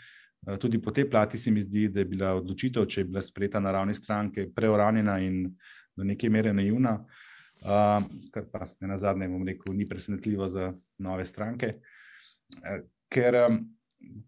Eh, 0.49 0.57
tudi 0.57 0.83
po 0.83 0.91
tej 0.91 1.11
plati 1.11 1.39
se 1.39 1.51
mi 1.51 1.61
zdi, 1.61 1.89
da 1.89 2.01
je 2.01 2.05
bila 2.05 2.35
odločitev, 2.35 2.87
če 2.87 3.01
je 3.01 3.05
bila 3.05 3.23
sprejeta 3.23 3.61
na 3.61 3.71
ravni 3.71 3.95
stranke, 3.95 4.51
preuranjena 4.55 5.19
in 5.19 5.57
do 5.97 6.05
neke 6.05 6.31
mere 6.31 6.53
naivna. 6.53 6.93
Uh, 6.93 7.28
Uh, 7.63 8.05
kar 8.31 8.45
pa 8.53 8.69
ne 8.81 8.93
na 8.93 8.99
zadnje, 8.99 9.29
bom 9.29 9.43
rekel, 9.47 9.75
ni 9.75 9.87
presenetljivo 9.89 10.49
za 10.49 10.73
nove 10.99 11.27
stranke. 11.27 11.75
Uh, 12.63 12.83
ker 13.11 13.35
um, 13.47 13.63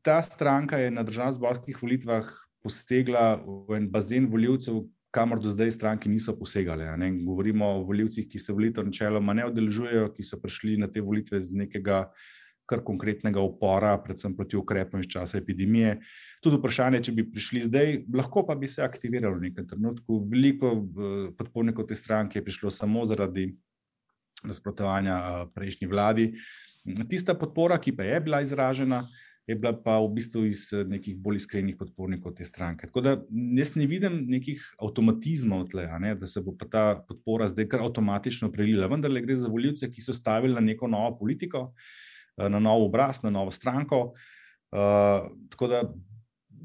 ta 0.02 0.22
stranka 0.22 0.80
je 0.80 0.90
na 0.90 1.04
državno-zborskih 1.06 1.78
volitvah 1.82 2.26
posegla 2.64 3.38
v 3.44 3.78
en 3.78 3.86
bazen 3.90 4.26
voljivcev, 4.30 4.82
kamor 5.10 5.40
do 5.42 5.50
zdaj 5.50 5.72
stranke 5.74 6.08
niso 6.08 6.36
posegali. 6.38 6.84
Govorimo 7.24 7.66
o 7.66 7.84
voljivcih, 7.84 8.28
ki 8.28 8.38
se 8.38 8.52
volitev 8.52 8.86
načeloma 8.86 9.34
ne 9.34 9.46
odeležujejo, 9.46 10.12
ki 10.14 10.22
so 10.22 10.38
prišli 10.40 10.76
na 10.78 10.86
te 10.86 11.00
volitve 11.00 11.40
z 11.40 11.56
nekega 11.64 12.04
kar 12.70 12.84
konkretnega 12.86 13.42
upora, 13.42 13.96
predvsem 14.04 14.36
proti 14.36 14.58
ukrepom 14.58 15.02
iz 15.02 15.10
časa 15.10 15.38
epidemije. 15.40 15.96
Tudi 16.44 16.60
vprašanje, 16.60 17.02
če 17.08 17.14
bi 17.16 17.26
prišli 17.32 17.64
zdaj, 17.66 17.96
lahko 18.14 18.44
pa 18.46 18.54
bi 18.58 18.70
se 18.70 18.84
aktiviralo 18.84 19.40
v 19.40 19.48
nekem 19.48 19.66
trenutku. 19.68 20.22
Veliko 20.30 20.72
eh, 20.76 21.24
podpornikov 21.38 21.88
te 21.90 21.98
stranke 21.98 22.38
je 22.38 22.46
prišlo 22.46 22.70
samo 22.74 23.04
zaradi 23.08 23.50
nasprotovanja 24.46 25.16
eh, 25.18 25.42
prejšnji 25.54 25.90
vladi. 25.90 26.30
Tista 27.10 27.34
podpora, 27.36 27.76
ki 27.82 27.92
pa 27.96 28.06
je 28.08 28.20
bila 28.24 28.40
izražena, 28.40 29.02
je 29.50 29.56
bila 29.58 29.72
pa 29.74 29.98
v 30.00 30.08
bistvu 30.16 30.44
iz 30.48 30.68
eh, 30.72 30.84
nekih 30.88 31.18
bolj 31.20 31.42
iskrenih 31.42 31.76
podpornikov 31.76 32.38
te 32.38 32.46
stranke. 32.46 32.88
Tako 32.88 33.02
da 33.04 33.16
jaz 33.58 33.74
ne 33.76 33.88
vidim 33.90 34.22
nekih 34.30 34.62
avtomatizmov, 34.78 35.66
tle, 35.74 35.88
ne, 36.00 36.14
da 36.14 36.28
se 36.30 36.42
bo 36.44 36.54
pa 36.56 36.68
ta 36.70 36.84
podpora 37.08 37.50
zdaj 37.50 37.68
kar 37.72 37.82
avtomatično 37.84 38.52
prelila. 38.54 38.88
Vendar 38.92 39.12
gre 39.18 39.36
za 39.36 39.50
voljivce, 39.50 39.90
ki 39.90 40.04
so 40.04 40.14
stavili 40.16 40.54
na 40.54 40.62
neko 40.64 40.88
novo 40.88 41.18
politiko, 41.18 41.72
eh, 41.74 42.09
na 42.48 42.60
nov 42.60 42.86
obraz, 42.86 43.22
na 43.22 43.30
novo 43.30 43.50
stranko. 43.50 44.12
Uh, 44.70 45.26
tako 45.50 45.66
da 45.66 45.82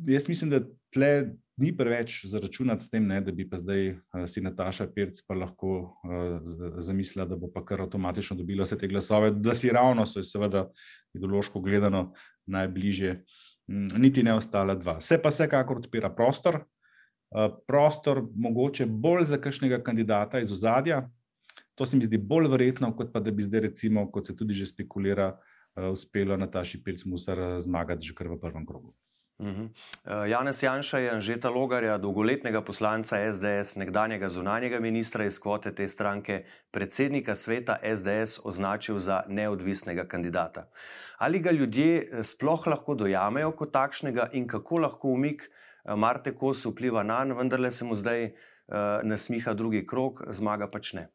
jaz 0.08 0.30
mislim, 0.30 0.50
da 0.50 0.60
tle 0.94 1.34
ni 1.58 1.72
preveč 1.78 2.26
zaračunati 2.26 2.84
s 2.84 2.90
tem, 2.90 3.08
ne, 3.08 3.22
da 3.22 3.32
bi 3.32 3.48
pa 3.50 3.58
zdaj 3.58 3.90
uh, 3.90 4.26
si 4.28 4.44
Nataša 4.44 4.88
Pirc 4.94 5.22
pa 5.28 5.36
lahko 5.36 5.72
uh, 5.80 6.76
zamislila, 6.84 7.26
da 7.26 7.36
bo 7.36 7.50
pa 7.52 7.66
kar 7.66 7.82
avtomatično 7.82 8.38
dobila 8.38 8.68
vse 8.68 8.78
te 8.78 8.88
glasove, 8.88 9.32
da 9.32 9.56
si 9.56 9.74
ravno, 9.74 10.06
so 10.06 10.24
seveda 10.24 10.68
ideološko 11.16 11.62
gledano, 11.66 12.12
najbližje, 12.46 13.24
niti 13.98 14.24
ne 14.24 14.36
ostala 14.38 14.76
dva. 14.76 15.00
Se 15.02 15.18
pa 15.22 15.32
vsekakor 15.34 15.80
odpira 15.82 16.12
prostor, 16.14 16.60
prostor 17.68 18.22
mogoče 18.36 18.86
bolj 18.86 19.26
za 19.26 19.38
kakšnega 19.42 19.82
kandidata 19.84 20.40
iz 20.40 20.52
ozadja. 20.52 21.10
To 21.76 21.86
se 21.86 21.98
mi 21.98 22.06
zdi 22.06 22.18
bolj 22.18 22.48
verjetno, 22.52 22.92
kot 22.96 23.12
pa 23.14 23.20
da 23.20 23.32
bi 23.32 23.44
zdaj, 23.44 23.60
recimo, 23.60 24.06
kot 24.12 24.28
se 24.28 24.36
tudi 24.36 24.54
že 24.54 24.66
spekulira, 24.70 25.34
uspelo 25.76 26.38
Nataši 26.38 26.84
Pirc-Musar 26.84 27.60
zmagati 27.60 28.08
že 28.08 28.16
kar 28.16 28.28
v 28.28 28.40
prvem 28.40 28.66
krogu. 28.66 28.94
Uhum. 29.40 29.68
Janez 30.30 30.64
Janša 30.64 30.98
je 30.98 31.10
Anžeta 31.12 31.50
Logarja, 31.50 31.98
dolgoletnega 31.98 32.62
poslanca 32.62 33.18
SDS, 33.20 33.76
nekdanjega 33.76 34.30
zunanjega 34.30 34.80
ministra 34.80 35.26
iz 35.26 35.40
kvote 35.40 35.76
te 35.76 35.88
stranke, 35.88 36.46
predsednika 36.72 37.36
sveta 37.36 37.76
SDS, 37.84 38.40
označil 38.44 39.00
za 39.00 39.24
neodvisnega 39.28 40.08
kandidata. 40.08 40.70
Ali 41.18 41.40
ga 41.40 41.52
ljudje 41.52 41.98
eh, 41.98 42.24
sploh 42.24 42.68
lahko 42.68 42.96
dojamejo 42.96 43.52
kot 43.52 43.72
takšnega 43.72 44.30
in 44.34 44.48
kako 44.48 44.78
lahko 44.78 45.12
umik 45.12 45.50
eh, 45.50 45.96
Marte 45.96 46.36
Kos 46.36 46.66
vpliva 46.66 47.04
na 47.04 47.24
njega, 47.26 47.40
vendarle 47.40 47.72
se 47.72 47.86
mu 47.86 47.96
zdaj 47.96 48.26
uh, 48.26 48.34
nasmiha 49.04 49.54
drugi 49.54 49.86
krok, 49.88 50.24
zmaga 50.30 50.68
pač 50.68 50.94
ne. 50.94 51.08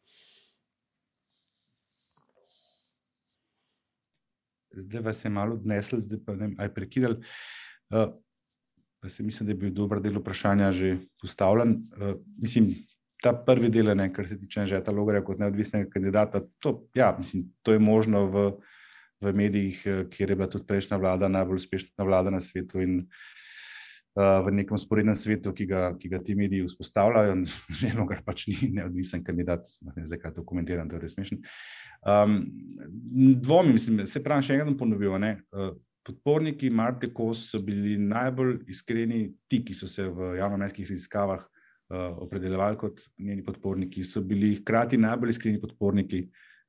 Zdaj 4.76 5.02
vas 5.02 5.24
je 5.24 5.30
malo 5.30 5.56
odnesel, 5.58 6.00
zdaj 6.00 6.20
pa 6.26 6.34
ne 6.34 6.46
vem, 6.46 6.54
aj 6.58 6.74
prekidali. 6.74 7.18
Uh, 7.90 8.12
pa 9.00 9.08
se 9.08 9.22
mislim, 9.22 9.46
da 9.46 9.52
je 9.52 9.58
bil 9.64 9.72
dober 9.74 10.00
del 10.00 10.20
vprašanja 10.20 10.72
že 10.72 10.96
postavljen. 11.20 11.74
Uh, 11.96 12.14
mislim, 12.38 12.70
ta 13.22 13.34
prvi 13.46 13.68
del, 13.68 13.92
ne, 13.96 14.08
kar 14.12 14.28
se 14.28 14.38
tiče 14.38 14.66
Žeta 14.66 14.92
Logarja 14.92 15.24
kot 15.24 15.38
neodvisnega 15.38 15.90
kandidata, 15.90 16.40
to, 16.58 16.86
ja, 16.94 17.14
mislim, 17.18 17.50
to 17.62 17.72
je 17.72 17.78
možno 17.78 18.24
v, 18.26 18.46
v 19.20 19.32
medijih, 19.36 19.82
kjer 20.10 20.30
je 20.30 20.36
bila 20.36 20.48
tudi 20.48 20.64
prejšnja 20.66 20.96
vlada 20.96 21.28
najbolj 21.28 21.60
uspešna 21.60 22.04
vlada 22.04 22.30
na 22.30 22.40
svetu 22.40 22.80
in 22.80 23.02
uh, 23.02 23.28
v 24.16 24.50
nekem 24.50 24.78
sporednem 24.78 25.14
svetu, 25.14 25.52
ki 25.54 25.66
ga, 25.70 25.82
ki 25.98 26.08
ga 26.10 26.18
ti 26.24 26.34
mediji 26.34 26.66
vzpostavljajo. 26.66 27.36
Že 27.78 27.92
Logar 27.98 28.24
pač 28.26 28.48
ni 28.50 28.72
neodvisen 28.74 29.22
kandidat, 29.24 29.68
ne 29.86 30.06
zdaj 30.06 30.18
kaj 30.22 30.34
to 30.38 30.46
komentiram, 30.46 30.88
to 30.90 30.98
je 30.98 31.04
res 31.04 31.14
smešno. 31.14 31.38
Um, 32.02 32.40
dvomim, 33.38 33.76
mislim, 33.76 34.02
se 34.10 34.22
pravi, 34.24 34.46
še 34.46 34.58
enkrat. 34.58 34.74
Ne, 35.20 35.32
uh, 35.54 35.72
podporniki 36.06 36.70
Marte 36.74 37.12
Kos 37.14 37.50
so 37.52 37.62
bili 37.62 37.96
najbolj 38.00 38.60
iskreni, 38.72 39.28
ti, 39.48 39.62
ki 39.64 39.76
so 39.76 39.88
se 39.90 40.08
v 40.08 40.34
javnomestnih 40.40 40.88
raziskavah 40.90 41.42
uh, 41.44 42.22
opredeljevali 42.26 42.80
kot 42.80 43.04
njeni 43.18 43.44
podporniki, 43.46 44.04
so 44.04 44.24
bili 44.24 44.56
hkrati 44.58 44.98
najbolj 44.98 45.36
iskreni 45.36 45.60
podporniki 45.62 46.24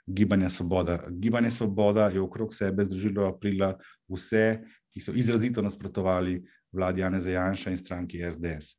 Gibanja 0.05 0.49
Svoboda. 0.49 0.99
Gibanje 1.09 1.51
Svoboda 1.51 2.09
je 2.13 2.21
okrog 2.21 2.53
sebe 2.53 2.85
združilo 2.85 3.27
aprila 3.29 3.75
vse, 4.09 4.61
ki 4.91 4.99
so 4.99 5.13
izrazito 5.15 5.61
nasprotovali 5.63 6.41
vladi 6.71 7.01
Jana 7.01 7.19
Zajanša 7.19 7.71
in 7.71 7.77
stranki 7.77 8.21
SDS. 8.31 8.75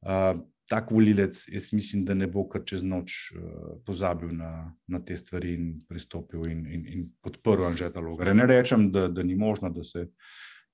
Uh, 0.00 0.40
tak 0.70 0.90
volilec, 0.90 1.48
jaz 1.48 1.72
mislim, 1.72 2.04
da 2.04 2.14
ne 2.14 2.28
bo 2.30 2.44
kar 2.48 2.62
čez 2.64 2.82
noč 2.86 3.32
uh, 3.34 3.80
pozabil 3.86 4.30
na, 4.36 4.70
na 4.86 5.00
te 5.04 5.16
stvari 5.16 5.54
in 5.54 5.72
pristopil 5.88 6.46
in, 6.46 6.64
in, 6.66 6.86
in 6.86 7.08
podprl 7.22 7.66
Anžeta 7.66 8.00
Logare. 8.00 8.34
Ne 8.34 8.46
rečem, 8.46 8.90
da, 8.92 9.08
da 9.08 9.22
ni 9.26 9.34
možno, 9.36 9.70
da 9.70 9.84
se 9.84 10.06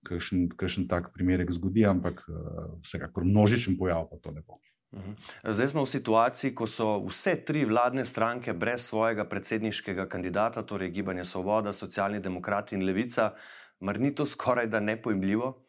kakšen 0.07 0.87
tak 0.89 1.11
primerek 1.15 1.51
zgodi, 1.51 1.87
ampak 1.89 2.23
uh, 2.29 2.77
vsekakor 2.85 3.25
množičen 3.25 3.79
pojav 3.79 4.09
pa 4.11 4.21
to 4.23 4.37
ne 4.37 4.45
bo. 4.47 4.61
Mhm. 4.95 5.13
Zdaj 5.45 5.69
smo 5.69 5.83
v 5.85 5.91
situaciji, 5.91 6.55
ko 6.55 6.67
so 6.67 7.01
vse 7.09 7.37
tri 7.45 7.65
vladne 7.65 8.05
stranke 8.05 8.53
brez 8.53 8.87
svojega 8.87 9.25
predsedniškega 9.25 10.07
kandidata, 10.09 10.63
torej 10.63 10.91
Gibanje 10.91 11.25
Svoboda, 11.25 11.73
Socialni 11.73 12.21
demokrati 12.21 12.75
in 12.75 12.85
Levica. 12.87 13.33
Mar 13.81 14.01
ni 14.01 14.15
to 14.15 14.27
skoraj 14.27 14.67
da 14.67 14.81
nepojmljivo? 14.81 15.66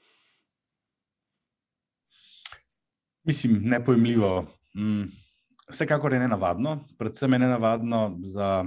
Mislim, 3.27 3.61
nepojmljivo. 3.63 4.47
Mm, 4.77 5.03
vsekakor 5.69 6.13
je 6.13 6.19
nenavadno, 6.19 6.87
predvsem 6.97 7.33
je 7.33 7.39
nenavadno 7.39 8.19
za 8.23 8.65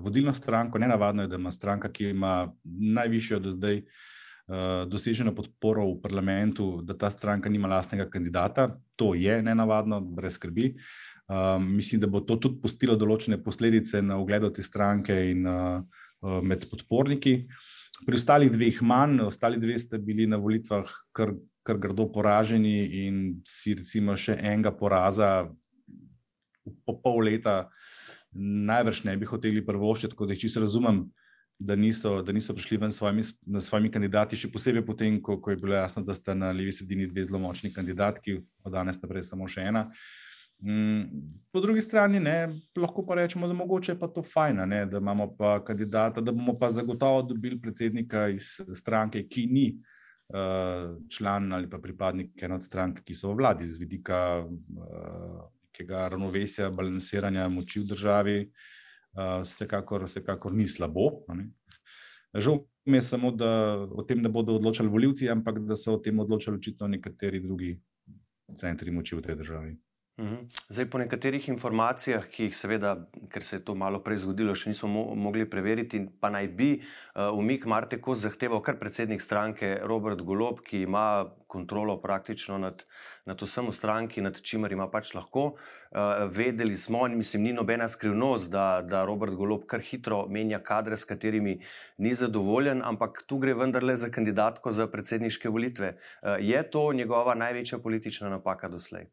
vodilno 0.00 0.34
stranko. 0.34 0.78
Nenavadno 0.78 1.22
je, 1.22 1.28
da 1.28 1.36
ima 1.36 1.50
stranka, 1.50 1.92
ki 1.92 2.08
ima 2.08 2.52
najvišjo 2.64 3.38
do 3.38 3.50
zdaj 3.50 3.76
uh, 3.76 4.88
doseženo 4.90 5.34
podporo 5.34 5.86
v 5.86 6.00
parlamentu, 6.02 6.82
da 6.82 6.98
ta 6.98 7.10
stranka 7.10 7.48
nima 7.48 7.68
lastnega 7.68 8.08
kandidata. 8.10 8.80
To 8.96 9.14
je 9.14 9.42
nenavadno, 9.42 10.00
brez 10.00 10.34
skrbi. 10.34 10.74
Um, 11.28 11.76
mislim, 11.76 12.00
da 12.00 12.06
bo 12.06 12.20
to 12.20 12.36
tudi 12.36 12.60
pustilo 12.60 12.96
določene 12.96 13.38
posledice 13.44 14.02
na 14.02 14.18
ugledu 14.18 14.50
te 14.50 14.62
stranke 14.62 15.14
in 15.30 15.46
uh, 15.46 15.80
med 16.42 16.66
podporniki. 16.70 17.44
Pri 18.04 18.18
ostalih 18.18 18.50
dveh 18.52 18.82
manj, 18.82 19.20
ostali 19.22 19.60
dve 19.60 19.78
ste 19.78 20.02
bili 20.02 20.26
na 20.26 20.36
volitvah 20.36 20.90
kar 21.14 21.30
kar 21.64 21.78
grdo 21.80 22.06
poraženi 22.12 23.06
in 23.06 23.20
si 23.48 23.74
recimo 23.74 24.16
še 24.16 24.36
enega 24.36 24.72
poraza 24.76 25.48
po 26.84 26.96
pol 27.00 27.24
leta 27.24 27.64
najbrž 28.34 29.04
ne 29.08 29.16
bi 29.16 29.28
hoteli 29.28 29.62
prvoščiti, 29.64 30.12
tako 30.12 30.26
da 30.26 30.34
jih 30.34 30.42
čisto 30.46 30.60
razumem, 30.64 31.04
da 31.58 31.76
niso, 31.78 32.16
da 32.26 32.34
niso 32.34 32.54
prišli 32.56 32.80
ven 32.82 32.92
s 32.92 32.98
svojimi, 32.98 33.22
svojimi 33.62 33.92
kandidati, 33.94 34.36
še 34.36 34.50
posebej 34.52 34.82
potem, 34.86 35.20
ko, 35.22 35.38
ko 35.40 35.54
je 35.54 35.60
bilo 35.60 35.76
jasno, 35.76 36.02
da 36.04 36.16
sta 36.16 36.34
na 36.34 36.50
levi 36.52 36.74
sredini 36.74 37.06
dve 37.06 37.24
zelo 37.28 37.38
močni 37.38 37.70
kandidatki, 37.72 38.40
od 38.66 38.74
danes 38.74 38.98
naprej 39.02 39.22
samo 39.28 39.46
še 39.48 39.68
ena. 39.70 39.84
Mm, 40.64 41.22
po 41.54 41.62
drugi 41.62 41.82
strani, 41.84 42.18
ne, 42.22 42.36
lahko 42.78 43.04
pa 43.06 43.20
rečemo, 43.20 43.46
da 43.46 43.54
mogoče 43.54 43.94
pa 44.00 44.10
to 44.10 44.24
fajna, 44.26 44.66
ne, 44.66 44.82
da 44.90 44.98
imamo 44.98 45.30
pa 45.38 45.60
kandidata, 45.64 46.24
da 46.24 46.34
bomo 46.34 46.56
pa 46.58 46.72
zagotovo 46.74 47.22
dobili 47.30 47.60
predsednika 47.60 48.26
iz 48.34 48.56
stranke, 48.74 49.22
ki 49.30 49.46
ni 49.50 49.68
uh, 49.76 49.93
član 51.10 51.52
ali 51.52 51.70
pa 51.70 51.78
pripadnik 51.78 52.42
ene 52.42 52.54
od 52.54 52.64
strank, 52.64 53.02
ki 53.04 53.14
so 53.14 53.32
v 53.32 53.38
vladi, 53.42 53.68
z 53.68 53.78
vidika 53.78 54.40
uh, 54.44 55.42
nekega 55.68 56.08
ravnovesja, 56.08 56.70
balansiranja 56.70 57.48
moči 57.48 57.82
v 57.82 57.88
državi, 57.92 58.36
uh, 58.44 59.42
vsekakor, 59.44 60.06
vsekakor 60.08 60.54
ni 60.54 60.68
slabo. 60.68 61.24
Žal 62.34 62.64
mi 62.86 62.98
je 62.98 63.02
samo, 63.02 63.30
da 63.30 63.48
o 63.90 64.02
tem 64.02 64.22
ne 64.22 64.28
bodo 64.28 64.56
odločali 64.56 64.88
voljivci, 64.88 65.28
ampak 65.30 65.60
da 65.68 65.76
so 65.76 65.94
o 65.94 66.02
tem 66.02 66.18
odločali 66.20 66.56
očitno 66.56 66.88
nekateri 66.88 67.40
drugi 67.40 67.76
centri 68.60 68.90
moči 68.90 69.16
v 69.16 69.22
tej 69.22 69.36
državi. 69.40 69.76
Mhm. 70.18 70.46
Zdaj, 70.68 70.86
po 70.90 70.98
nekaterih 70.98 71.48
informacijah, 71.48 72.26
ki 72.30 72.44
jih, 72.46 72.52
seveda, 72.54 72.92
ker 73.34 73.42
se 73.42 73.56
je 73.56 73.64
to 73.66 73.74
malo 73.74 73.98
prej 73.98 74.20
zgodilo, 74.22 74.52
še 74.54 74.70
nismo 74.70 74.86
mo 74.88 75.00
mogli 75.18 75.42
preveriti, 75.50 76.04
pa 76.22 76.30
naj 76.30 76.48
bi 76.54 76.68
uh, 76.78 77.32
umik 77.34 77.66
Marte 77.66 77.98
Kos 77.98 78.20
zahteval 78.22 78.62
kar 78.62 78.78
predsednik 78.78 79.24
stranke 79.24 79.72
Robert 79.82 80.22
Golob, 80.22 80.60
ki 80.62 80.84
ima 80.86 81.24
kontrolo 81.50 81.96
praktično 81.98 82.60
nad, 82.62 82.84
nad 83.26 83.42
vsem 83.42 83.66
v 83.66 83.74
stranki, 83.74 84.22
nad 84.22 84.38
čimer 84.38 84.76
ima 84.76 84.86
pač 84.92 85.10
lahko. 85.18 85.56
Uh, 85.90 86.30
vedeli 86.30 86.78
smo, 86.78 87.02
in 87.10 87.18
mislim, 87.18 87.42
ni 87.48 87.56
nobena 87.58 87.90
skrivnost, 87.90 88.52
da, 88.54 88.84
da 88.86 89.02
Robert 89.10 89.34
Golob 89.34 89.66
kar 89.66 89.82
hitro 89.82 90.28
menja 90.30 90.62
kadre, 90.62 90.94
s 90.94 91.10
katerimi 91.10 91.56
ni 91.98 92.14
zadovoljen, 92.14 92.86
ampak 92.86 93.24
tu 93.26 93.42
gre 93.42 93.58
vendarle 93.58 93.98
za 93.98 94.14
kandidatko 94.14 94.70
za 94.70 94.86
predsedniške 94.86 95.50
volitve. 95.50 95.96
Uh, 96.22 96.38
je 96.38 96.62
to 96.70 96.86
njegova 96.94 97.34
največja 97.34 97.82
politična 97.82 98.30
napaka 98.30 98.70
doslej? 98.70 99.10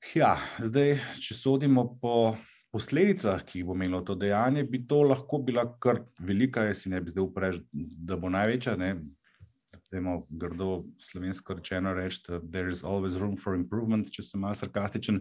Ja, 0.00 0.32
zdaj, 0.56 0.94
če 1.20 1.34
sodimo 1.36 1.84
po 2.00 2.34
posledicah, 2.72 3.42
ki 3.44 3.60
jih 3.60 3.66
bo 3.68 3.74
imelo 3.76 4.00
to 4.06 4.16
dejanje, 4.16 4.64
bi 4.64 4.80
to 4.88 5.02
lahko 5.04 5.42
bila 5.44 5.66
kar 5.82 6.00
velika, 6.24 6.64
jaz 6.70 6.84
si 6.84 6.92
ne 6.92 7.02
bi 7.04 7.12
zdaj 7.12 7.26
uprež, 7.26 7.58
da 7.70 8.16
bo 8.16 8.30
največja. 8.32 8.78
Ne? 8.80 8.94
Temo 9.90 10.22
grdo 10.30 10.86
slovensko 11.02 11.58
rečeno 11.58 11.92
reči, 11.94 12.22
da 12.28 12.40
there 12.40 12.72
is 12.72 12.80
always 12.86 13.18
room 13.20 13.36
for 13.36 13.58
improvement, 13.58 14.08
če 14.08 14.24
sem 14.24 14.40
malo 14.40 14.56
sarkastičen. 14.56 15.20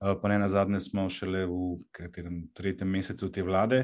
Uh, 0.00 0.14
pa 0.20 0.30
ne 0.32 0.38
na 0.40 0.48
zadnje 0.52 0.80
smo 0.84 1.06
šele 1.12 1.46
v 1.48 1.74
katerem 1.92 2.42
tretjem 2.56 2.88
mesecu 2.92 3.28
te 3.32 3.44
vlade. 3.44 3.82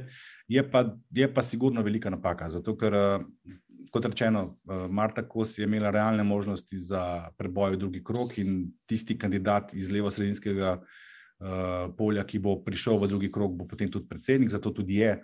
Je 0.48 0.62
pa, 0.70 0.84
je 1.12 1.28
pa 1.32 1.44
sigurno 1.44 1.84
velika 1.84 2.12
napaka, 2.12 2.50
zato 2.52 2.76
ker, 2.76 2.96
uh, 2.96 3.56
kot 3.90 4.06
rečeno, 4.06 4.44
uh, 4.64 4.86
Marta 4.90 5.22
Kos 5.28 5.58
je 5.58 5.64
imela 5.64 5.90
realne 5.90 6.24
možnosti 6.24 6.78
za 6.78 7.30
preboj 7.38 7.76
v 7.76 7.80
drugi 7.80 8.04
krok 8.04 8.38
in 8.38 8.70
tisti 8.86 9.18
kandidat 9.18 9.74
iz 9.74 9.90
levo-sredinskega 9.90 10.76
uh, 10.78 11.94
polja, 11.98 12.24
ki 12.24 12.38
bo 12.38 12.58
prišel 12.64 13.00
v 13.02 13.08
drugi 13.08 13.32
krog, 13.32 13.56
bo 13.56 13.68
potem 13.68 13.90
tudi 13.90 14.08
predsednik, 14.08 14.50
zato 14.50 14.70
tudi 14.70 15.02
je 15.02 15.16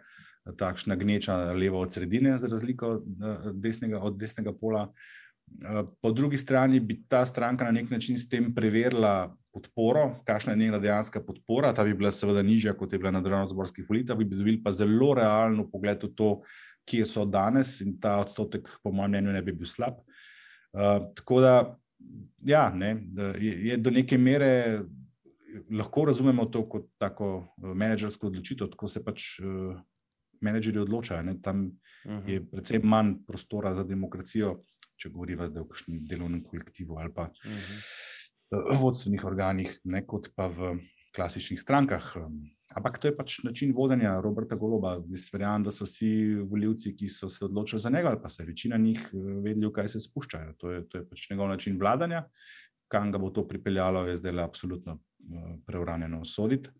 takšna 0.59 0.97
gneča 0.99 1.53
levo 1.55 1.81
od 1.81 1.93
sredine, 1.93 2.39
za 2.39 2.49
razliko 2.51 2.97
desnega, 3.55 4.01
od 4.03 4.19
desnega 4.19 4.53
pola. 4.53 4.89
Uh, 4.89 5.85
po 6.01 6.13
drugi 6.13 6.37
strani 6.37 6.81
bi 6.81 7.03
ta 7.09 7.27
stranka 7.27 7.65
na 7.65 7.71
nek 7.71 7.91
način 7.91 8.19
s 8.19 8.29
tem 8.29 8.55
preverila 8.55 9.31
podporo, 9.53 10.17
kakšna 10.25 10.53
je 10.53 10.59
njena 10.59 10.79
dejanska 10.79 11.21
podpora. 11.21 11.73
Ta 11.73 11.85
bi 11.85 11.95
bila 11.95 12.13
seveda 12.13 12.43
nižja, 12.43 12.73
kot 12.77 12.93
je 12.93 12.99
bila 12.99 13.11
na 13.11 13.21
državno-zborskih 13.21 13.85
volitvah, 13.89 14.19
bi 14.19 14.25
dobili 14.25 14.63
pa 14.63 14.73
zelo 14.73 15.13
realno 15.15 15.69
pogled 15.71 16.03
v 16.03 16.15
to, 16.17 16.31
kje 16.89 17.07
so 17.07 17.25
danes, 17.25 17.81
in 17.81 17.99
ta 18.01 18.19
odstotek, 18.21 18.69
po 18.83 18.93
mojem 18.93 19.11
mnenju, 19.11 19.33
ne 19.33 19.43
bi 19.43 19.53
bil 19.53 19.67
slab. 19.67 20.01
Uh, 20.73 21.13
tako 21.15 21.41
da, 21.41 21.55
ja, 22.47 22.71
ne, 22.75 22.97
da 23.15 23.33
je, 23.39 23.53
je 23.69 23.77
do 23.77 23.91
neke 23.91 24.19
mere 24.19 24.83
lahko 25.71 26.05
razumemo 26.05 26.47
to 26.47 26.65
kot 26.69 26.87
tako 26.99 27.55
eh, 27.63 27.75
menedžersko 27.75 28.27
odločitev, 28.27 28.71
tako 28.73 28.89
se 28.89 29.03
pač 29.05 29.27
uh, 29.41 29.81
menedžerji 30.43 30.83
odločajo. 30.83 31.23
Ne? 31.23 31.37
Tam 31.43 31.65
uh 31.67 32.13
-huh. 32.13 32.29
je 32.29 32.45
predvsem 32.51 32.83
manj 32.85 33.15
prostora 33.27 33.75
za 33.75 33.85
demokracijo, 33.85 34.63
če 34.97 35.09
govorimo 35.09 35.49
zdaj 35.49 35.63
o 35.63 35.69
kakšnem 35.69 36.07
delovnem 36.07 36.43
kolektivu 36.45 36.97
ali 36.99 37.15
pa 37.15 37.23
uh 37.23 37.53
-huh. 37.53 38.81
vodstvenih 38.81 39.25
organih, 39.25 39.79
ne 39.85 40.07
kot 40.07 40.29
pa 40.37 40.47
v 40.47 40.79
klasičnih 41.17 41.61
strankah. 41.61 42.07
Ampak 42.75 42.99
to 42.99 43.09
je 43.09 43.17
pač 43.17 43.39
način 43.45 43.75
vodenja 43.77 44.15
Roberta 44.25 44.57
Goloba. 44.57 44.95
Jaz 45.13 45.29
verjamem, 45.33 45.67
da 45.67 45.71
so 45.71 45.85
vsi 45.85 46.41
voljivci, 46.49 46.95
ki 46.97 47.09
so 47.13 47.29
se 47.29 47.45
odločili 47.45 47.81
za 47.81 47.91
njega, 47.91 48.09
ali 48.09 48.23
pa 48.23 48.29
se 48.33 48.45
večina 48.49 48.81
njih 48.81 49.09
vedeli, 49.13 49.67
v 49.67 49.73
kaj 49.77 49.93
se 49.93 50.01
spuščajo. 50.01 50.55
To 50.59 50.73
je, 50.73 50.85
to 50.89 50.99
je 50.99 51.09
pač 51.09 51.31
njegov 51.31 51.53
način 51.53 51.79
vladanja. 51.81 52.25
Kam 52.89 53.13
ga 53.13 53.19
bo 53.19 53.31
to 53.31 53.45
pripeljalo, 53.49 54.07
je 54.09 54.17
zdaj 54.17 54.41
absolutno 54.41 54.99
Eh, 55.31 55.59
preuranjeno 55.67 56.25
soditi. 56.25 56.71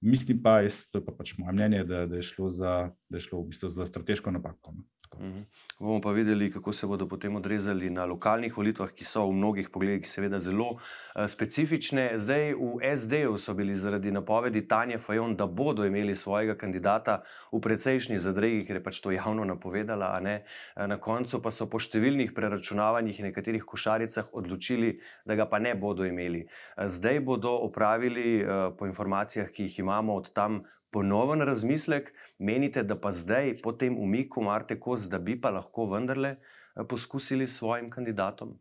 Mislim 0.00 0.42
pa, 0.42 0.60
jaz, 0.60 0.82
to 0.90 0.98
je 0.98 1.04
pa 1.04 1.12
pač 1.14 1.36
moje 1.38 1.52
mnenje, 1.52 1.84
da, 1.84 2.06
da, 2.06 2.16
je 2.16 2.22
za, 2.48 2.90
da 3.08 3.16
je 3.16 3.20
šlo 3.20 3.40
v 3.40 3.46
bistvu 3.52 3.68
za 3.68 3.86
strateško 3.86 4.30
napako. 4.30 4.74
No. 5.20 5.26
Mhm. 5.26 5.42
Bomo 5.78 6.00
pa 6.00 6.10
videli, 6.10 6.52
kako 6.52 6.72
se 6.72 6.86
bodo 6.86 7.08
potem 7.08 7.36
odrezali 7.36 7.90
na 7.90 8.04
lokalnih 8.04 8.56
volitvah, 8.56 8.92
ki 8.94 9.04
so 9.04 9.26
v 9.26 9.32
mnogih 9.32 9.70
pogledih 9.70 10.06
seveda 10.06 10.38
zelo 10.40 10.68
uh, 10.70 11.26
specifične. 11.26 12.12
Zdaj 12.18 12.54
v 12.54 12.96
SD-ju 12.96 13.38
so 13.38 13.54
bili 13.54 13.74
zaradi 13.76 14.12
napovedi 14.12 14.62
Tanja 14.68 14.98
Fajon, 14.98 15.36
da 15.36 15.46
bodo 15.46 15.84
imeli 15.84 16.14
svojega 16.14 16.54
kandidata 16.54 17.22
v 17.52 17.60
precejšnji 17.60 18.18
zadregi, 18.18 18.62
ker 18.66 18.78
je 18.78 18.84
pač 18.84 19.00
to 19.00 19.10
javno 19.10 19.44
napovedala, 19.44 20.20
uh, 20.22 20.86
na 20.86 20.98
koncu 20.98 21.42
pa 21.42 21.50
so 21.50 21.66
po 21.66 21.82
številnih 21.82 22.34
preračunavanjih 22.34 23.18
in 23.20 23.30
nekaterih 23.32 23.66
košaricah 23.66 24.30
odločili, 24.32 25.00
da 25.26 25.34
ga 25.34 25.46
pa 25.50 25.58
ne 25.58 25.74
bodo 25.74 26.06
imeli. 26.06 26.46
Uh, 26.78 26.86
zdaj 26.86 27.20
bodo 27.20 27.50
opravili, 27.66 28.44
uh, 28.44 28.70
po 28.78 28.86
informacijah, 28.86 29.50
ki 29.50 29.66
jih 29.66 29.82
imamo 29.82 30.14
od 30.22 30.30
tam, 30.32 30.62
ponoven 30.94 31.42
razmislek, 31.42 32.12
menite, 32.38 32.84
da 32.86 32.96
pa 33.00 33.10
zdaj, 33.12 33.56
po 33.62 33.72
tem 33.74 33.98
umiku 33.98 34.42
Marte 34.42 34.78
Kos, 34.80 35.08
da 35.10 35.18
bi 35.18 35.34
pa 35.40 35.50
lahko 35.50 35.88
vendarle 35.90 36.36
eh, 36.36 36.86
poskusili 36.88 37.48
s 37.48 37.58
svojim 37.58 37.90
kandidatom? 37.90 38.54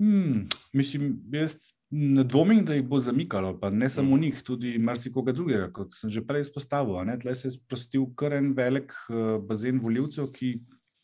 Hmm, 0.00 0.46
mislim, 0.72 1.16
jaz 1.32 1.56
ne 1.90 2.24
dvomim, 2.24 2.62
da 2.64 2.76
jih 2.76 2.84
bo 2.88 3.00
zamikalo, 3.00 3.56
pa 3.60 3.70
ne 3.70 3.88
samo 3.88 4.14
hmm. 4.14 4.20
njih, 4.20 4.42
tudi 4.46 4.76
marsikoga 4.78 5.32
drugega, 5.32 5.72
kot 5.72 5.96
sem 5.96 6.12
že 6.12 6.24
prej 6.24 6.46
izpostavil. 6.46 7.00
Tleh 7.20 7.36
se 7.36 7.48
je 7.48 7.56
sprostil 7.58 8.06
kar 8.16 8.36
en 8.38 8.54
velik 8.56 8.94
uh, 9.08 9.36
bazen 9.44 9.80
voljivcev, 9.82 10.30
ki, 10.36 10.54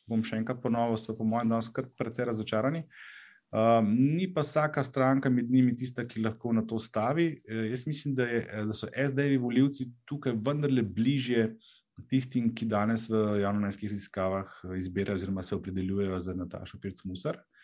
bom 0.07 0.23
še 0.25 0.39
enkrat 0.41 0.63
ponovil, 0.63 0.97
so 1.01 1.17
po 1.19 1.27
mojem 1.27 1.53
danes 1.53 1.69
kar 1.75 1.91
precej 1.99 2.29
razočarani. 2.31 2.87
Uh, 2.87 3.16
Um, 3.57 3.87
ni 3.97 4.27
pa 4.29 4.43
vsaka 4.45 4.83
stranka 4.85 5.31
med 5.33 5.49
njimi 5.51 5.73
tista, 5.77 6.05
ki 6.05 6.21
lahko 6.21 6.53
na 6.53 6.61
to 6.69 6.79
stavi. 6.79 7.31
E, 7.49 7.63
jaz 7.71 7.87
mislim, 7.87 8.15
da, 8.15 8.27
je, 8.29 8.43
da 8.69 8.77
so 8.77 8.89
SD-jevi 8.93 9.39
voljivci 9.41 9.87
tukaj 10.05 10.35
vendarle 10.45 10.83
bližje 10.83 11.47
tistim, 12.11 12.51
ki 12.55 12.69
danes 12.69 13.07
v 13.09 13.41
javno-najskih 13.41 13.89
raziskavah 13.91 14.59
izbirajo 14.77 15.17
oziroma 15.17 15.43
se 15.43 15.57
opredeljujejo 15.57 16.21
za 16.21 16.35
Natašo 16.37 16.79
Pirc-Musar. 16.83 17.41
Uh, 17.41 17.56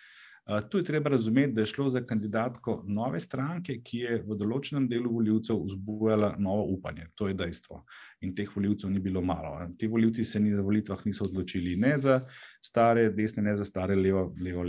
Tu 0.70 0.78
je 0.78 0.84
treba 0.84 1.10
razumeti, 1.10 1.52
da 1.52 1.62
je 1.62 1.66
šlo 1.66 1.88
za 1.88 2.00
kandidatko 2.06 2.82
nove 2.86 3.20
stranke, 3.20 3.76
ki 3.84 3.98
je 3.98 4.16
v 4.26 4.34
določenem 4.34 4.88
delu 4.90 5.12
voljivcev 5.14 5.60
vzbujala 5.68 6.32
novo 6.38 6.64
upanje. 6.74 7.06
To 7.14 7.28
je 7.30 7.36
dejstvo. 7.38 7.84
In 8.26 8.34
teh 8.34 8.50
voljivcev 8.50 8.90
ni 8.90 8.98
bilo 9.00 9.22
malo. 9.22 9.54
Ti 9.78 9.86
voljivci 9.86 10.24
se 10.24 10.40
ni 10.40 10.50
na 10.50 10.62
volitvah 10.62 11.06
niso 11.06 11.28
odločili 11.28 11.76
ne 11.78 11.94
za 11.98 12.18
stare, 12.62 13.08
desne, 13.10 13.42
ne 13.42 13.54
za 13.56 13.64
stare, 13.64 13.94
levo, 13.94 14.32
levo, 14.42 14.64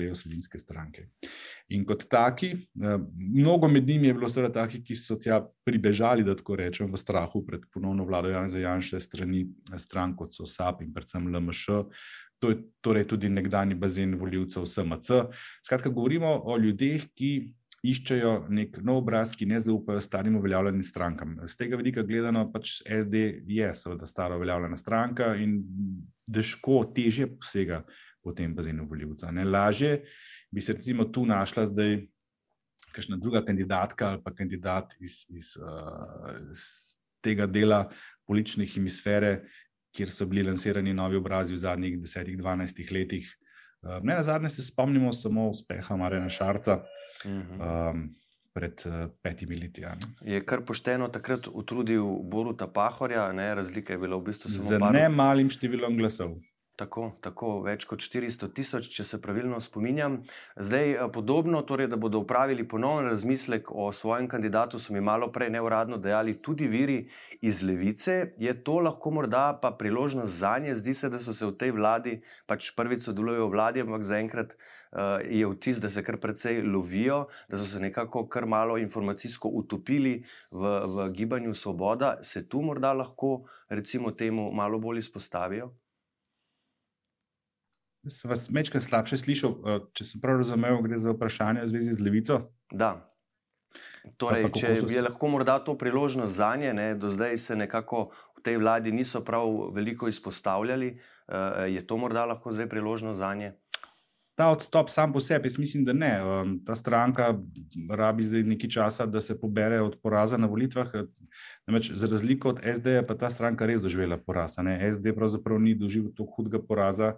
stranke. 0.57 1.07
In 1.69 1.85
kot 1.85 2.05
taki, 2.09 2.51
mnogo 3.17 3.67
med 3.67 3.87
njimi 3.87 4.07
je 4.07 4.13
bilo 4.13 4.29
seveda 4.29 4.53
takih, 4.53 4.83
ki 4.85 4.95
so 4.97 5.17
tja 5.21 5.39
pribežali, 5.65 6.25
da 6.25 6.35
tako 6.35 6.57
rečem, 6.59 6.91
v 6.91 6.97
strahu 6.97 7.43
pred 7.45 7.65
ponovno 7.73 8.05
vlado 8.05 8.29
Janeza 8.29 8.59
Janša 8.59 8.99
strani 8.99 9.45
strank, 9.77 10.17
kot 10.17 10.33
so 10.33 10.45
SAP 10.45 10.81
in 10.81 10.93
predvsem 10.93 11.29
LMŠ, 11.33 11.83
To 12.43 12.49
je 12.51 12.57
torej 12.83 13.05
tudi 13.07 13.29
nekdani 13.31 13.75
bazen 13.79 14.17
voljivcev 14.19 14.65
SMC. 14.67 15.21
Skratka, 15.63 15.89
govorimo 15.89 16.33
o 16.43 16.57
ljudeh, 16.59 17.05
ki 17.15 17.29
iščejo 17.83 18.33
nek 18.51 18.81
nov 18.83 19.01
obraz, 19.01 19.31
ki 19.35 19.47
ne 19.47 19.59
zaupajo 19.63 20.01
starim 20.03 20.35
uveljavljenim 20.39 20.83
strankam. 20.83 21.37
Z 21.47 21.59
tega 21.59 21.79
vidika 21.79 22.03
gledano, 22.07 22.45
pač 22.51 22.81
SD 22.83 23.23
je 23.47 23.69
seveda 23.75 24.07
stara 24.07 24.35
uveljavljena 24.39 24.79
stranka 24.79 25.33
in 25.39 25.61
težko, 26.27 26.81
težje 26.95 27.29
posega 27.31 27.83
po 28.23 28.31
tem 28.35 28.55
bazenu 28.55 28.87
voljivca. 28.87 29.31
Ne 29.31 29.43
lažje 29.47 30.01
bi 30.51 30.61
se 30.61 30.75
recimo 30.75 31.05
tu 31.05 31.25
našla 31.25 31.65
zdaj 31.71 32.01
kakšna 32.93 33.17
druga 33.17 33.41
kandidatka 33.45 34.07
ali 34.11 34.21
pa 34.23 34.31
kandidat 34.35 34.93
iz, 34.99 35.23
iz, 35.29 35.55
uh, 35.57 36.29
iz 36.51 36.93
tega 37.23 37.47
dela 37.47 37.87
politične 38.27 38.67
hemisfere, 38.67 39.41
kjer 39.93 40.11
so 40.11 40.25
bili 40.25 40.43
lansirani 40.43 40.93
novi 40.93 41.17
obrazi 41.17 41.53
v 41.53 41.61
zadnjih 41.61 41.97
10-12 41.99 42.93
letih. 42.93 43.29
Uh, 43.81 43.99
ne 44.03 44.15
na 44.15 44.23
zadnje 44.23 44.49
se 44.49 44.63
spomnimo 44.63 45.13
samo 45.13 45.49
uspeha 45.49 45.95
Marina 45.95 46.29
Šarca. 46.29 46.83
Uh 47.25 47.31
-huh. 47.31 47.91
um, 47.91 48.15
Pred 48.53 48.81
uh, 48.85 48.93
petimi 49.21 49.55
leti. 49.57 49.81
Ja. 49.81 49.95
Je 50.21 50.45
kar 50.45 50.61
pošteno 50.65 51.07
takrat 51.07 51.47
utrudil 51.47 52.05
Boruta 52.05 52.67
Pahorja, 52.67 53.31
ne? 53.31 53.55
razlika 53.55 53.93
je 53.93 53.99
bila 53.99 54.17
v 54.17 54.23
bistvu 54.23 54.49
samo. 54.49 54.69
Z 54.69 54.93
ne 54.93 55.09
malim 55.09 55.49
številom 55.49 55.97
glasov. 55.97 56.35
Tako, 56.73 57.11
tako, 57.21 57.59
več 57.61 57.83
kot 57.85 58.01
400 58.01 58.47
tisoč, 58.57 58.87
če 58.95 59.03
se 59.05 59.19
pravilno 59.21 59.59
spominjam. 59.61 60.15
Zdaj, 60.57 60.87
eh, 60.91 61.01
podobno, 61.13 61.59
torej, 61.61 61.85
da 61.87 61.99
bodo 62.01 62.23
upravili 62.23 62.65
ponovno 62.67 63.11
razmislek 63.11 63.69
o 63.69 63.91
svojem 63.93 64.27
kandidatu, 64.27 64.79
so 64.79 64.93
mi 64.93 65.01
malo 65.01 65.27
prej 65.31 65.51
neuradno 65.53 65.99
dejali 66.01 66.33
tudi 66.41 66.67
viri 66.67 67.09
iz 67.41 67.61
levice. 67.61 68.33
Je 68.37 68.53
to 68.63 68.79
lahko 68.79 69.11
morda 69.11 69.59
pa 69.61 69.71
priložnost 69.71 70.33
za 70.33 70.57
nje? 70.57 70.73
Zdi 70.75 70.93
se, 70.93 71.09
da 71.09 71.19
so 71.19 71.33
se 71.33 71.45
v 71.45 71.53
tej 71.53 71.75
vladi, 71.77 72.15
pač 72.47 72.71
prvič 72.73 73.05
sodelujo 73.05 73.45
v 73.45 73.53
vladi, 73.53 73.85
ampak 73.85 74.01
zaenkrat 74.01 74.57
uh, 74.57 75.21
je 75.29 75.45
vtis, 75.53 75.77
da 75.77 75.93
se 75.93 76.01
kar 76.01 76.17
precej 76.17 76.63
lovijo, 76.65 77.27
da 77.53 77.61
so 77.61 77.69
se 77.69 77.79
nekako 77.79 78.25
kar 78.25 78.49
malo 78.49 78.79
informacijsko 78.81 79.53
utopili 79.61 80.23
v, 80.49 80.73
v 80.89 81.09
gibanju 81.13 81.53
Svoboda. 81.53 82.17
Se 82.23 82.47
tu 82.49 82.65
morda 82.65 82.97
lahko, 82.97 83.43
recimo, 83.69 84.11
temu 84.11 84.49
malo 84.51 84.79
bolj 84.79 85.05
izpostavijo? 85.05 85.69
Sem 88.07 88.29
vas 88.29 88.49
večkrat 88.51 88.83
slabše 88.83 89.17
slišal, 89.17 89.51
eh, 89.51 89.79
če 89.95 90.03
sem 90.03 90.21
prav 90.21 90.41
razumel, 90.41 90.81
gre 90.83 90.99
za 90.99 91.13
vprašanje 91.15 91.63
v 91.63 91.71
zvezi 91.71 91.93
z 91.95 92.03
levico. 92.03 92.39
Da. 92.71 93.09
Torej, 94.19 94.49
pa, 94.49 94.59
če 94.59 94.71
je 94.91 95.01
lahko 95.01 95.27
morda 95.31 95.55
to 95.63 95.77
priložnost 95.79 96.35
za 96.35 96.51
nje, 96.59 96.73
ne, 96.75 96.87
do 96.99 97.07
zdaj 97.09 97.37
se 97.39 97.55
nekako 97.55 98.11
v 98.35 98.43
tej 98.43 98.59
vladi 98.59 98.91
niso 98.91 99.23
prav 99.23 99.71
veliko 99.71 100.11
izpostavljali, 100.11 100.99
uh, 101.31 101.63
je 101.71 101.79
to 101.87 101.97
morda 101.97 102.25
lahko 102.27 102.51
zdaj 102.51 102.67
priložnost 102.69 103.17
za 103.23 103.31
nje? 103.33 103.53
Ta 104.35 104.49
odstop 104.49 104.89
sam 104.89 105.13
po 105.13 105.21
sebi, 105.21 105.47
jaz 105.47 105.57
mislim, 105.57 105.85
da 105.85 105.93
ne. 105.93 106.11
Um, 106.19 106.57
ta 106.65 106.75
stranka 106.75 107.29
rabi 107.89 108.23
zdaj 108.23 108.43
nekaj 108.43 108.69
časa, 108.69 109.05
da 109.05 109.21
se 109.21 109.37
pobere 109.39 109.79
od 109.81 109.95
poraza 110.01 110.37
na 110.37 110.49
volitvah. 110.49 110.89
Namreč, 111.67 111.91
za 111.93 112.09
razliko 112.11 112.49
od 112.49 112.59
SD, 112.65 113.05
pa 113.07 113.15
ta 113.15 113.29
stranka 113.31 113.65
res 113.69 113.81
doživela 113.81 114.17
poraz. 114.17 114.57
SD 114.93 115.13
pravzaprav 115.15 115.61
ni 115.61 115.77
doživel 115.77 116.11
tako 116.17 116.33
hudega 116.35 116.59
poraza. 116.59 117.13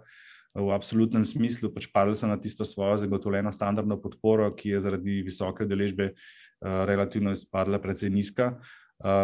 Uh, 0.56 0.70
v 0.70 0.72
absolutnem 0.72 1.24
smislu 1.24 1.68
pač 1.74 1.90
padli 1.92 2.16
so 2.16 2.26
na 2.26 2.40
tisto 2.40 2.64
svojo 2.64 2.96
zagotovljeno 3.04 3.52
standardno 3.52 4.00
podporo, 4.00 4.48
ki 4.56 4.74
je 4.74 4.80
zaradi 4.80 5.20
visoke 5.22 5.68
deležbe 5.68 6.12
uh, 6.12 6.84
relativno 6.88 7.32
izpadla 7.36 7.78
precej 7.78 8.10
nizka. 8.10 8.56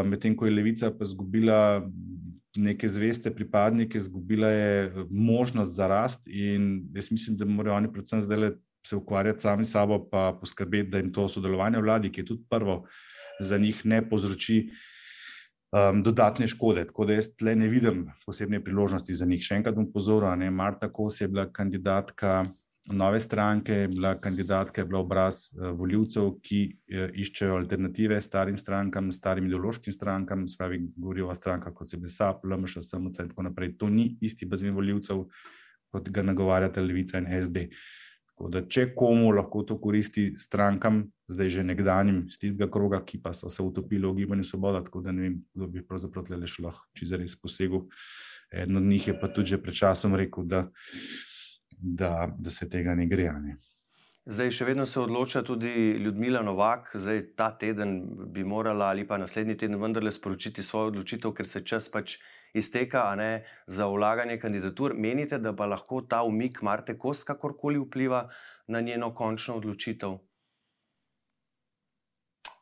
medtem 0.04 0.36
ko 0.36 0.44
je 0.44 0.52
levica 0.52 0.90
pa 0.92 1.00
izgubila 1.00 1.80
neke 2.56 2.88
zveste 2.88 3.30
pripadnike, 3.30 3.98
izgubila 3.98 4.48
je 4.48 4.92
možnost 5.10 5.72
za 5.72 5.86
rast. 5.88 6.28
In 6.28 6.90
jaz 6.94 7.10
mislim, 7.10 7.36
da 7.36 7.44
morajo 7.44 7.76
oni 7.76 7.92
predvsem 7.92 8.22
zdaj 8.22 8.50
se 8.86 8.96
ukvarjati 8.96 9.40
sami 9.40 9.64
s 9.64 9.70
sabo, 9.70 10.08
pa 10.10 10.36
poskrbeti, 10.40 10.90
da 10.90 10.98
jim 10.98 11.12
to 11.12 11.28
sodelovanje 11.28 11.78
v 11.78 11.82
vladi, 11.82 12.10
ki 12.12 12.20
je 12.20 12.26
tudi 12.26 12.44
prvo 12.50 12.84
za 13.40 13.58
njih, 13.58 13.86
ne 13.86 14.02
povzroči. 14.08 14.70
Um, 15.72 16.02
dodatne 16.04 16.44
škode, 16.48 16.82
tako 16.84 17.06
da 17.08 17.14
jaz 17.16 17.30
tle 17.32 17.54
ne 17.56 17.68
vidim 17.72 18.02
posebne 18.26 18.58
priložnosti 18.60 19.14
za 19.16 19.24
njih. 19.24 19.40
Še 19.40 19.56
enkrat 19.56 19.78
bom 19.78 19.86
pozoril, 19.88 20.50
Marta 20.52 20.90
Kos 20.92 21.22
je 21.22 21.28
bila 21.32 21.46
kandidatka 21.48 22.42
nove 22.92 23.20
stranke, 23.20 23.86
bila 23.88 24.10
kandidatka, 24.20 24.82
je 24.82 24.90
bila 24.90 25.00
obraz 25.00 25.46
uh, 25.54 25.70
voljivcev, 25.78 26.28
ki 26.44 26.60
uh, 26.68 27.06
iščejo 27.24 27.56
alternative 27.56 28.20
starim 28.20 28.58
strankam, 28.60 29.08
starim 29.16 29.48
ideološkim 29.48 29.96
strankam, 29.96 30.44
spravi 30.48 30.82
govorijo 30.92 31.30
o 31.32 31.38
strankah 31.40 31.72
kot 31.72 31.88
se 31.88 31.96
BSAP, 31.96 32.44
LMŠ, 32.44 32.84
SMC 32.84 33.24
in 33.24 33.32
tako 33.32 33.48
naprej. 33.48 33.72
To 33.80 33.88
ni 33.88 34.10
isti 34.20 34.44
bazen 34.44 34.76
voljivcev, 34.76 35.24
kot 35.88 36.12
ga 36.12 36.26
nagovarjate 36.26 36.84
Levica 36.84 37.16
in 37.22 37.32
SD. 37.32 37.70
Tako 38.42 38.50
da, 38.50 38.60
če 38.66 38.88
komu 38.98 39.28
lahko 39.30 39.60
to 39.62 39.76
koristi 39.78 40.32
strankam, 40.34 41.04
zdaj 41.30 41.50
že 41.54 41.62
nekdanjim 41.62 42.24
iz 42.26 42.40
tistega 42.42 42.66
kroga, 42.66 42.98
ki 43.06 43.20
pa 43.22 43.30
so 43.38 43.46
se 43.46 43.62
utopili 43.62 44.02
v 44.02 44.16
gibanju 44.16 44.42
Svoboda, 44.42 44.80
tako 44.82 44.98
da 45.00 45.12
ne 45.14 45.22
vem, 45.22 45.36
kdo 45.54 45.68
bi 45.70 45.84
pravzaprav 45.86 46.26
le 46.34 46.48
šlo, 46.50 46.72
če 46.98 47.06
zares 47.06 47.36
posegel. 47.38 47.84
Eden 48.50 48.80
od 48.80 48.82
njih 48.82 49.06
je 49.08 49.14
pa 49.20 49.30
tudi 49.30 49.60
pred 49.62 49.78
časom 49.78 50.18
rekel, 50.18 50.42
da 50.50 50.64
da, 51.78 52.34
da 52.38 52.50
se 52.50 52.68
tega 52.68 52.94
ne 52.98 53.06
gre. 53.06 53.30
Ne. 53.38 53.56
Zdaj, 54.26 54.50
še 54.54 54.66
vedno 54.66 54.86
se 54.86 55.00
odloča 55.00 55.42
tudi 55.46 55.94
Ljudmila 56.02 56.42
Novak, 56.42 56.90
zdaj 56.98 57.22
ta 57.38 57.52
teden 57.58 58.00
bi 58.34 58.42
morala 58.42 58.90
ali 58.90 59.06
pa 59.06 59.22
naslednji 59.22 59.56
teden 59.56 59.78
vendarle 59.82 60.10
sporočiti 60.10 60.62
svojo 60.62 60.92
odločitev, 60.92 61.30
ker 61.38 61.46
se 61.46 61.62
čas 61.62 61.86
pač 61.90 62.18
izteka 62.54 63.14
ne, 63.16 63.44
za 63.66 63.86
vlaganje 63.86 64.38
kandidatur. 64.40 64.94
Menite, 64.96 65.38
da 65.38 65.54
pa 65.56 65.66
lahko 65.66 66.02
ta 66.02 66.22
umik 66.22 66.62
Marte 66.62 66.98
Kos 66.98 67.24
kakorkoli 67.24 67.78
vpliva 67.78 68.28
na 68.68 68.80
njeno 68.80 69.14
končno 69.14 69.56
odločitev? 69.56 70.18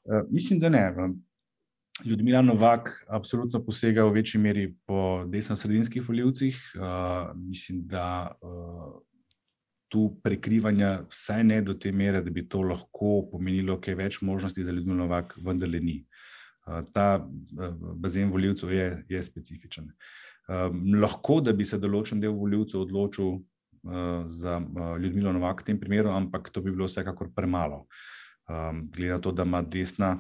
Uh, 0.05 0.23
mislim, 0.31 0.61
da 0.61 0.69
ne. 0.69 0.95
Ljudmila 2.05 2.43
Novak 2.43 3.05
absolutno 3.09 3.65
posega 3.65 4.05
v 4.05 4.13
večji 4.13 4.41
meri 4.41 4.75
po 4.87 5.25
desno-sredinskih 5.29 6.09
voljivcih. 6.09 6.73
Uh, 6.75 7.37
mislim, 7.37 7.83
da 7.87 8.39
uh, 8.41 9.03
tu 9.89 10.21
prekrivanja, 10.23 11.01
vsaj 11.11 11.45
ne 11.45 11.63
do 11.63 11.75
te 11.75 11.93
mere, 11.93 12.23
da 12.23 12.31
bi 12.31 12.47
to 12.49 12.63
lahko 12.63 13.27
pomenilo 13.33 13.81
kaj 13.81 13.95
več 13.99 14.21
možnosti 14.23 14.65
za 14.65 14.73
ljudi, 14.73 14.95
novak, 14.95 15.35
vendar 15.45 15.69
le 15.69 15.81
ni. 15.81 15.97
Ta 16.93 17.07
bazen 17.97 18.31
voljivcev 18.31 18.73
je, 18.73 18.89
je 19.09 19.23
specifičen. 19.23 19.91
Lahko, 21.01 21.41
da 21.41 21.53
bi 21.53 21.65
se 21.65 21.79
določen 21.79 22.21
del 22.21 22.35
voljivcev 22.39 22.85
odločil 22.87 23.39
za 24.29 24.59
ljudi, 25.01 25.23
novak 25.25 25.63
v 25.63 25.71
tem 25.71 25.79
primeru, 25.81 26.11
ampak 26.13 26.51
to 26.53 26.61
bi 26.61 26.73
bilo 26.75 26.89
vsekakor 26.89 27.31
premalo. 27.37 27.87
Glede 28.93 29.13
na 29.15 29.21
to, 29.23 29.33
da 29.33 29.47
ima, 29.47 29.63
desna, 29.63 30.17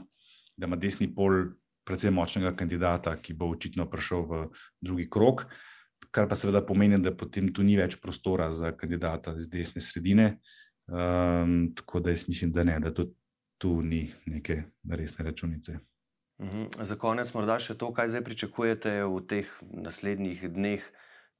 da 0.56 0.70
ima 0.70 0.78
desni 0.80 1.10
pol 1.14 1.50
predvsem 1.84 2.14
močnega 2.14 2.54
kandidata, 2.56 3.16
ki 3.18 3.34
bo 3.34 3.50
očitno 3.50 3.88
prišel 3.90 4.24
v 4.28 4.46
drugi 4.80 5.08
krok 5.10 5.46
kar 6.10 6.28
pa 6.28 6.36
seveda 6.36 6.62
pomeni, 6.66 6.98
da 7.02 7.12
potem 7.16 7.50
tu 7.54 7.64
ni 7.66 7.76
več 7.78 7.98
prostora 8.00 8.50
za 8.56 8.72
kandidata 8.76 9.34
iz 9.38 9.48
desne 9.50 9.82
sredine. 9.84 10.32
Um, 10.90 11.70
tako 11.76 12.00
da 12.00 12.14
jaz 12.14 12.26
mislim, 12.28 12.52
da 12.52 12.64
ne, 12.64 12.78
da 12.82 12.94
to, 12.94 13.10
tu 13.60 13.80
ni 13.82 14.08
neke 14.26 14.62
resne 14.88 15.24
računice. 15.24 15.78
Uhum. 16.40 16.68
Za 16.80 16.96
konec, 16.96 17.28
morda 17.36 17.58
še 17.60 17.76
to, 17.76 17.92
kaj 17.92 18.14
zdaj 18.14 18.24
pričakujete 18.24 19.04
v 19.04 19.20
teh 19.28 19.48
naslednjih 19.60 20.48
dneh, 20.48 20.84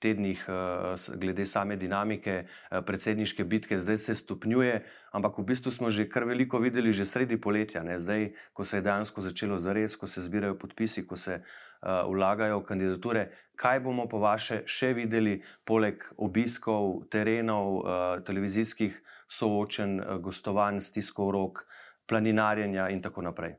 tednih, 0.01 0.41
uh, 0.49 0.97
glede 1.21 1.45
same 1.49 1.77
dinamike 1.81 2.45
uh, 2.45 2.81
predsedniške 2.85 3.45
bitke, 3.45 3.81
zdaj 3.81 3.99
se 4.01 4.17
stopnjuje, 4.17 4.81
ampak 5.13 5.41
v 5.41 5.45
bistvu 5.53 5.73
smo 5.73 5.89
že 5.93 6.09
kar 6.09 6.25
veliko 6.29 6.61
videli, 6.61 6.93
že 6.93 7.09
sredi 7.09 7.41
poletja, 7.41 7.85
ne? 7.85 7.97
zdaj, 8.01 8.33
ko 8.53 8.65
se 8.65 8.81
je 8.81 8.85
dejansko 8.85 9.25
začelo 9.25 9.61
zares, 9.61 9.97
ko 9.97 10.09
se 10.09 10.25
zbirajo 10.25 10.57
podpisi, 10.61 11.05
ko 11.09 11.17
se 11.17 11.41
uh, 11.41 12.05
vlagajo 12.09 12.61
kandidature 12.65 13.29
kaj 13.61 13.81
bomo 13.85 14.07
po 14.09 14.19
vaše 14.19 14.63
še 14.65 14.95
videli, 14.97 15.41
poleg 15.69 16.05
obiskov 16.17 17.05
terenov, 17.13 17.81
uh, 17.81 18.21
televizijskih 18.25 18.97
soočen, 19.29 19.99
uh, 20.01 20.17
gostovanj, 20.25 20.81
stiskov 20.81 21.35
rok, 21.37 21.67
planinarjenja 22.09 22.89
in 22.95 23.05
tako 23.05 23.29
naprej? 23.29 23.59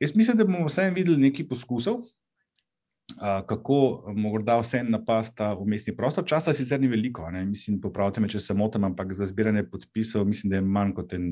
Jaz 0.00 0.16
mislim, 0.16 0.36
da 0.36 0.44
bomo 0.44 0.66
vseeno 0.66 0.94
videli 0.94 1.16
nekaj 1.16 1.48
poskusov, 1.48 1.94
uh, 1.94 3.46
kako 3.46 4.12
morda 4.16 4.58
vseeno 4.58 4.90
napasti 4.90 5.36
ta 5.36 5.54
umestni 5.54 5.96
prostor. 5.96 6.26
Časa 6.26 6.52
sicer 6.52 6.80
ni 6.80 6.88
veliko, 6.88 7.30
ne? 7.30 7.44
mislim, 7.46 7.80
popravite 7.80 8.20
me, 8.20 8.28
če 8.28 8.40
se 8.40 8.54
motim, 8.54 8.84
ampak 8.84 9.12
za 9.12 9.26
zbiranje 9.26 9.66
podpisov 9.70 10.26
mislim, 10.26 10.50
da 10.50 10.56
je 10.56 10.62
manj 10.62 10.94
kot 10.94 11.12
en 11.14 11.28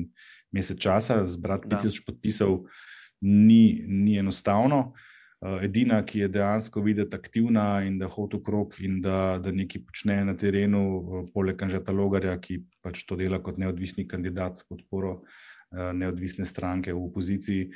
mesec 0.51 0.79
časa. 0.79 1.25
Zbrati 1.27 1.67
5000 1.67 2.05
podpisov 2.05 2.61
ni, 3.21 3.83
ni 3.87 4.17
enostavno. 4.17 4.93
Uh, 5.43 5.59
edina, 5.63 5.99
ki 6.07 6.19
je 6.19 6.27
dejansko 6.31 6.81
videti 6.81 7.15
aktivna 7.15 7.83
in 7.83 7.97
da 7.99 8.07
hodi 8.07 8.39
v 8.39 8.43
krog 8.43 8.77
in 8.79 9.01
da, 9.03 9.39
da 9.43 9.51
nekaj 9.51 9.81
počne 9.89 10.21
na 10.23 10.37
terenu, 10.39 11.29
poleg 11.33 11.63
Anžeta 11.67 11.91
Logarja, 11.91 12.37
ki 12.39 12.61
pač 12.81 13.03
to 13.03 13.19
dela 13.19 13.43
kot 13.43 13.59
neodvisni 13.59 14.07
kandidat 14.07 14.55
s 14.55 14.63
podporo 14.69 15.17
neodvisne 15.73 16.45
stranke 16.45 16.93
v 16.93 17.03
opoziciji. 17.05 17.69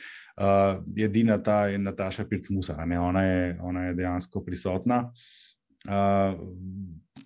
Edina 0.97 1.37
ta 1.43 1.65
je 1.67 1.77
Nataša 1.77 2.25
Pircmusa, 2.29 2.75
ona, 2.77 3.23
ona 3.61 3.87
je 3.87 3.93
dejansko 3.93 4.43
prisotna. 4.45 4.99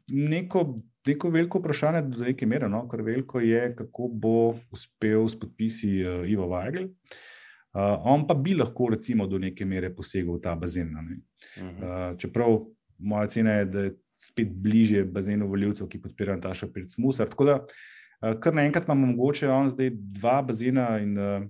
Neko, 0.07 0.63
neko 1.07 1.29
veliko 1.29 1.59
vprašanje 1.59 2.01
do 2.01 2.23
neke 2.23 2.45
mere, 2.45 2.69
no? 2.69 2.85
kar 2.87 3.01
veliko 3.01 3.39
je, 3.39 3.75
kako 3.75 4.07
bo 4.07 4.37
uspel 4.71 5.27
s 5.27 5.39
podpisi 5.39 5.99
Ivo 6.27 6.47
Vajgl. 6.47 6.87
Uh, 6.87 7.19
Uh, 7.71 7.95
on 8.03 8.25
pa 8.27 8.33
bi 8.35 8.51
lahko, 8.53 8.89
recimo, 8.91 9.27
do 9.27 9.37
neke 9.39 9.63
mere 9.65 9.93
posegel 9.95 10.35
v 10.35 10.41
ta 10.43 10.57
bazen. 10.59 10.89
Uh, 10.91 12.17
čeprav 12.19 12.65
moja 12.99 13.29
cena 13.31 13.53
je, 13.61 13.65
da 13.65 13.83
je 13.85 13.93
spet 14.11 14.49
bliže 14.51 15.05
bazenu 15.07 15.47
voljivcev, 15.47 15.87
ki 15.87 16.01
podpirajo 16.03 16.41
Taša 16.43 16.67
Pirc-Musar. 16.67 17.31
Tako 17.31 17.47
da, 17.47 17.55
uh, 17.55 18.00
kar 18.21 18.53
naenkrat 18.53 18.85
imamo 18.85 19.07
mogoče 19.13 19.49
on 19.49 19.69
zdaj 19.69 19.91
dva 20.19 20.41
bazena. 20.45 20.99
In, 21.01 21.17
uh, 21.17 21.47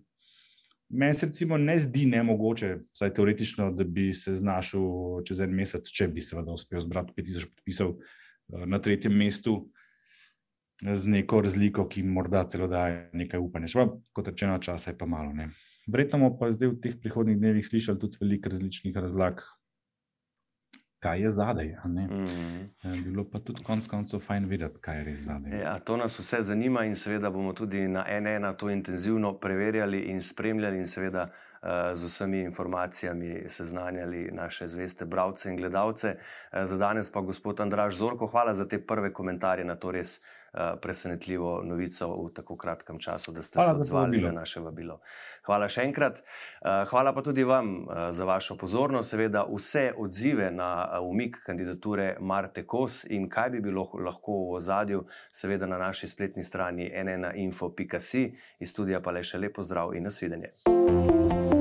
meni 0.90 1.14
se 1.14 1.26
recimo 1.26 1.58
ne 1.58 1.78
zdi 1.80 2.06
nemogoče, 2.06 2.78
vsaj 2.94 3.14
teoretično, 3.14 3.72
da 3.76 3.84
bi 3.84 4.14
se 4.14 4.36
znašel 4.36 5.22
čez 5.28 5.40
en 5.40 5.56
mesec, 5.56 5.88
če 5.88 6.08
bi 6.12 6.24
seveda 6.24 6.52
uspel 6.52 6.84
zbrati 6.84 7.16
5000 7.18 7.52
podpisov 7.56 7.96
uh, 7.96 8.66
na 8.66 8.82
tretjem 8.82 9.16
mestu. 9.18 9.62
Z 10.82 11.06
neko 11.06 11.44
razliko, 11.46 11.84
ki 11.86 12.02
morda 12.02 12.42
celo 12.50 12.66
daje 12.68 13.12
nekaj 13.14 13.38
upanja. 13.38 13.68
Še 13.70 13.84
kot 14.18 14.32
rečeno, 14.32 14.56
časa 14.58 14.90
je 14.90 14.98
pa 14.98 15.06
malo. 15.06 15.30
Ne. 15.38 15.52
Verjetno 15.86 16.18
bomo 16.24 16.40
pa 16.40 16.50
zdaj 16.50 16.72
v 16.72 16.80
teh 16.82 16.96
prihodnjih 16.98 17.38
dnevih 17.38 17.68
slišali 17.68 18.02
tudi 18.02 18.18
veliko 18.22 18.50
različnih 18.50 18.98
razlag, 18.98 19.44
kaj 21.02 21.22
je 21.22 21.30
zadaj. 21.30 21.68
Mm 21.86 21.98
-hmm. 21.98 23.04
Bilo 23.04 23.24
pa 23.32 23.40
tudi 23.40 23.64
konec 23.64 23.88
koncev 23.88 24.20
fajn 24.20 24.46
videti, 24.46 24.80
kaj 24.82 24.98
je 24.98 25.04
res 25.04 25.20
zadaj. 25.20 25.60
Ja, 25.60 25.80
to 25.80 25.98
nas 25.98 26.20
vse 26.20 26.42
zanima 26.42 26.86
in 26.86 26.96
seveda 26.96 27.30
bomo 27.30 27.54
tudi 27.54 27.88
na 27.88 28.06
NN 28.20 28.56
to 28.58 28.70
intenzivno 28.70 29.34
preverjali 29.34 30.00
in 30.00 30.22
spremljali 30.22 30.78
in 30.78 30.88
seveda. 30.88 31.30
Eh, 31.64 31.96
z 31.96 32.04
vsemi 32.04 32.40
informacijami 32.40 33.44
seznanjali 33.48 34.30
naše 34.32 34.68
zveste 34.68 35.06
bralce 35.06 35.50
in 35.50 35.58
gledalce. 35.58 36.16
Eh, 36.52 36.66
za 36.66 36.78
danes 36.78 37.12
pa 37.12 37.22
gospod 37.22 37.60
Andraš 37.60 37.96
Zorko, 37.96 38.28
hvala 38.28 38.54
za 38.54 38.68
te 38.68 38.86
prve 38.86 39.14
komentarje 39.14 39.66
na 39.66 39.76
to 39.76 39.92
res 39.92 40.22
Eh, 40.22 40.41
presenetljivo 40.82 41.62
novico 41.64 42.08
v 42.08 42.34
tako 42.34 42.58
kratkem 42.58 43.00
času, 43.00 43.32
da 43.32 43.42
ste 43.42 43.60
hvala 43.60 43.76
se 43.76 43.82
odzvali 43.82 44.22
na 44.22 44.32
naše 44.32 44.60
vabilo. 44.60 45.00
Hvala 45.46 45.70
še 45.72 45.86
enkrat. 45.88 46.20
Eh, 46.22 46.84
hvala 46.90 47.14
pa 47.16 47.24
tudi 47.26 47.44
vam 47.44 47.72
eh, 47.76 48.12
za 48.12 48.26
vašo 48.26 48.58
pozornost. 48.58 49.10
Seveda, 49.10 49.46
vse 49.50 49.92
odzive 49.98 50.52
na 50.52 51.00
umik 51.02 51.40
kandidature 51.46 52.16
Marte 52.20 52.66
Kos 52.66 53.04
in 53.10 53.30
kaj 53.30 53.50
bi 53.56 53.62
bilo 53.62 53.88
lahko 53.94 54.38
v 54.52 54.60
ozadju, 54.60 55.06
seveda 55.34 55.66
na 55.66 55.80
naši 55.82 56.08
spletni 56.08 56.44
strani 56.44 56.92
nnainfo.si. 56.92 58.28
Iz 58.60 58.76
studija 58.76 59.02
pa 59.02 59.12
le 59.12 59.24
še 59.24 59.42
lepo 59.42 59.64
zdrav 59.64 59.96
in 59.96 60.04
nasvidenje. 60.04 60.54
thank 60.66 61.54
you 61.54 61.61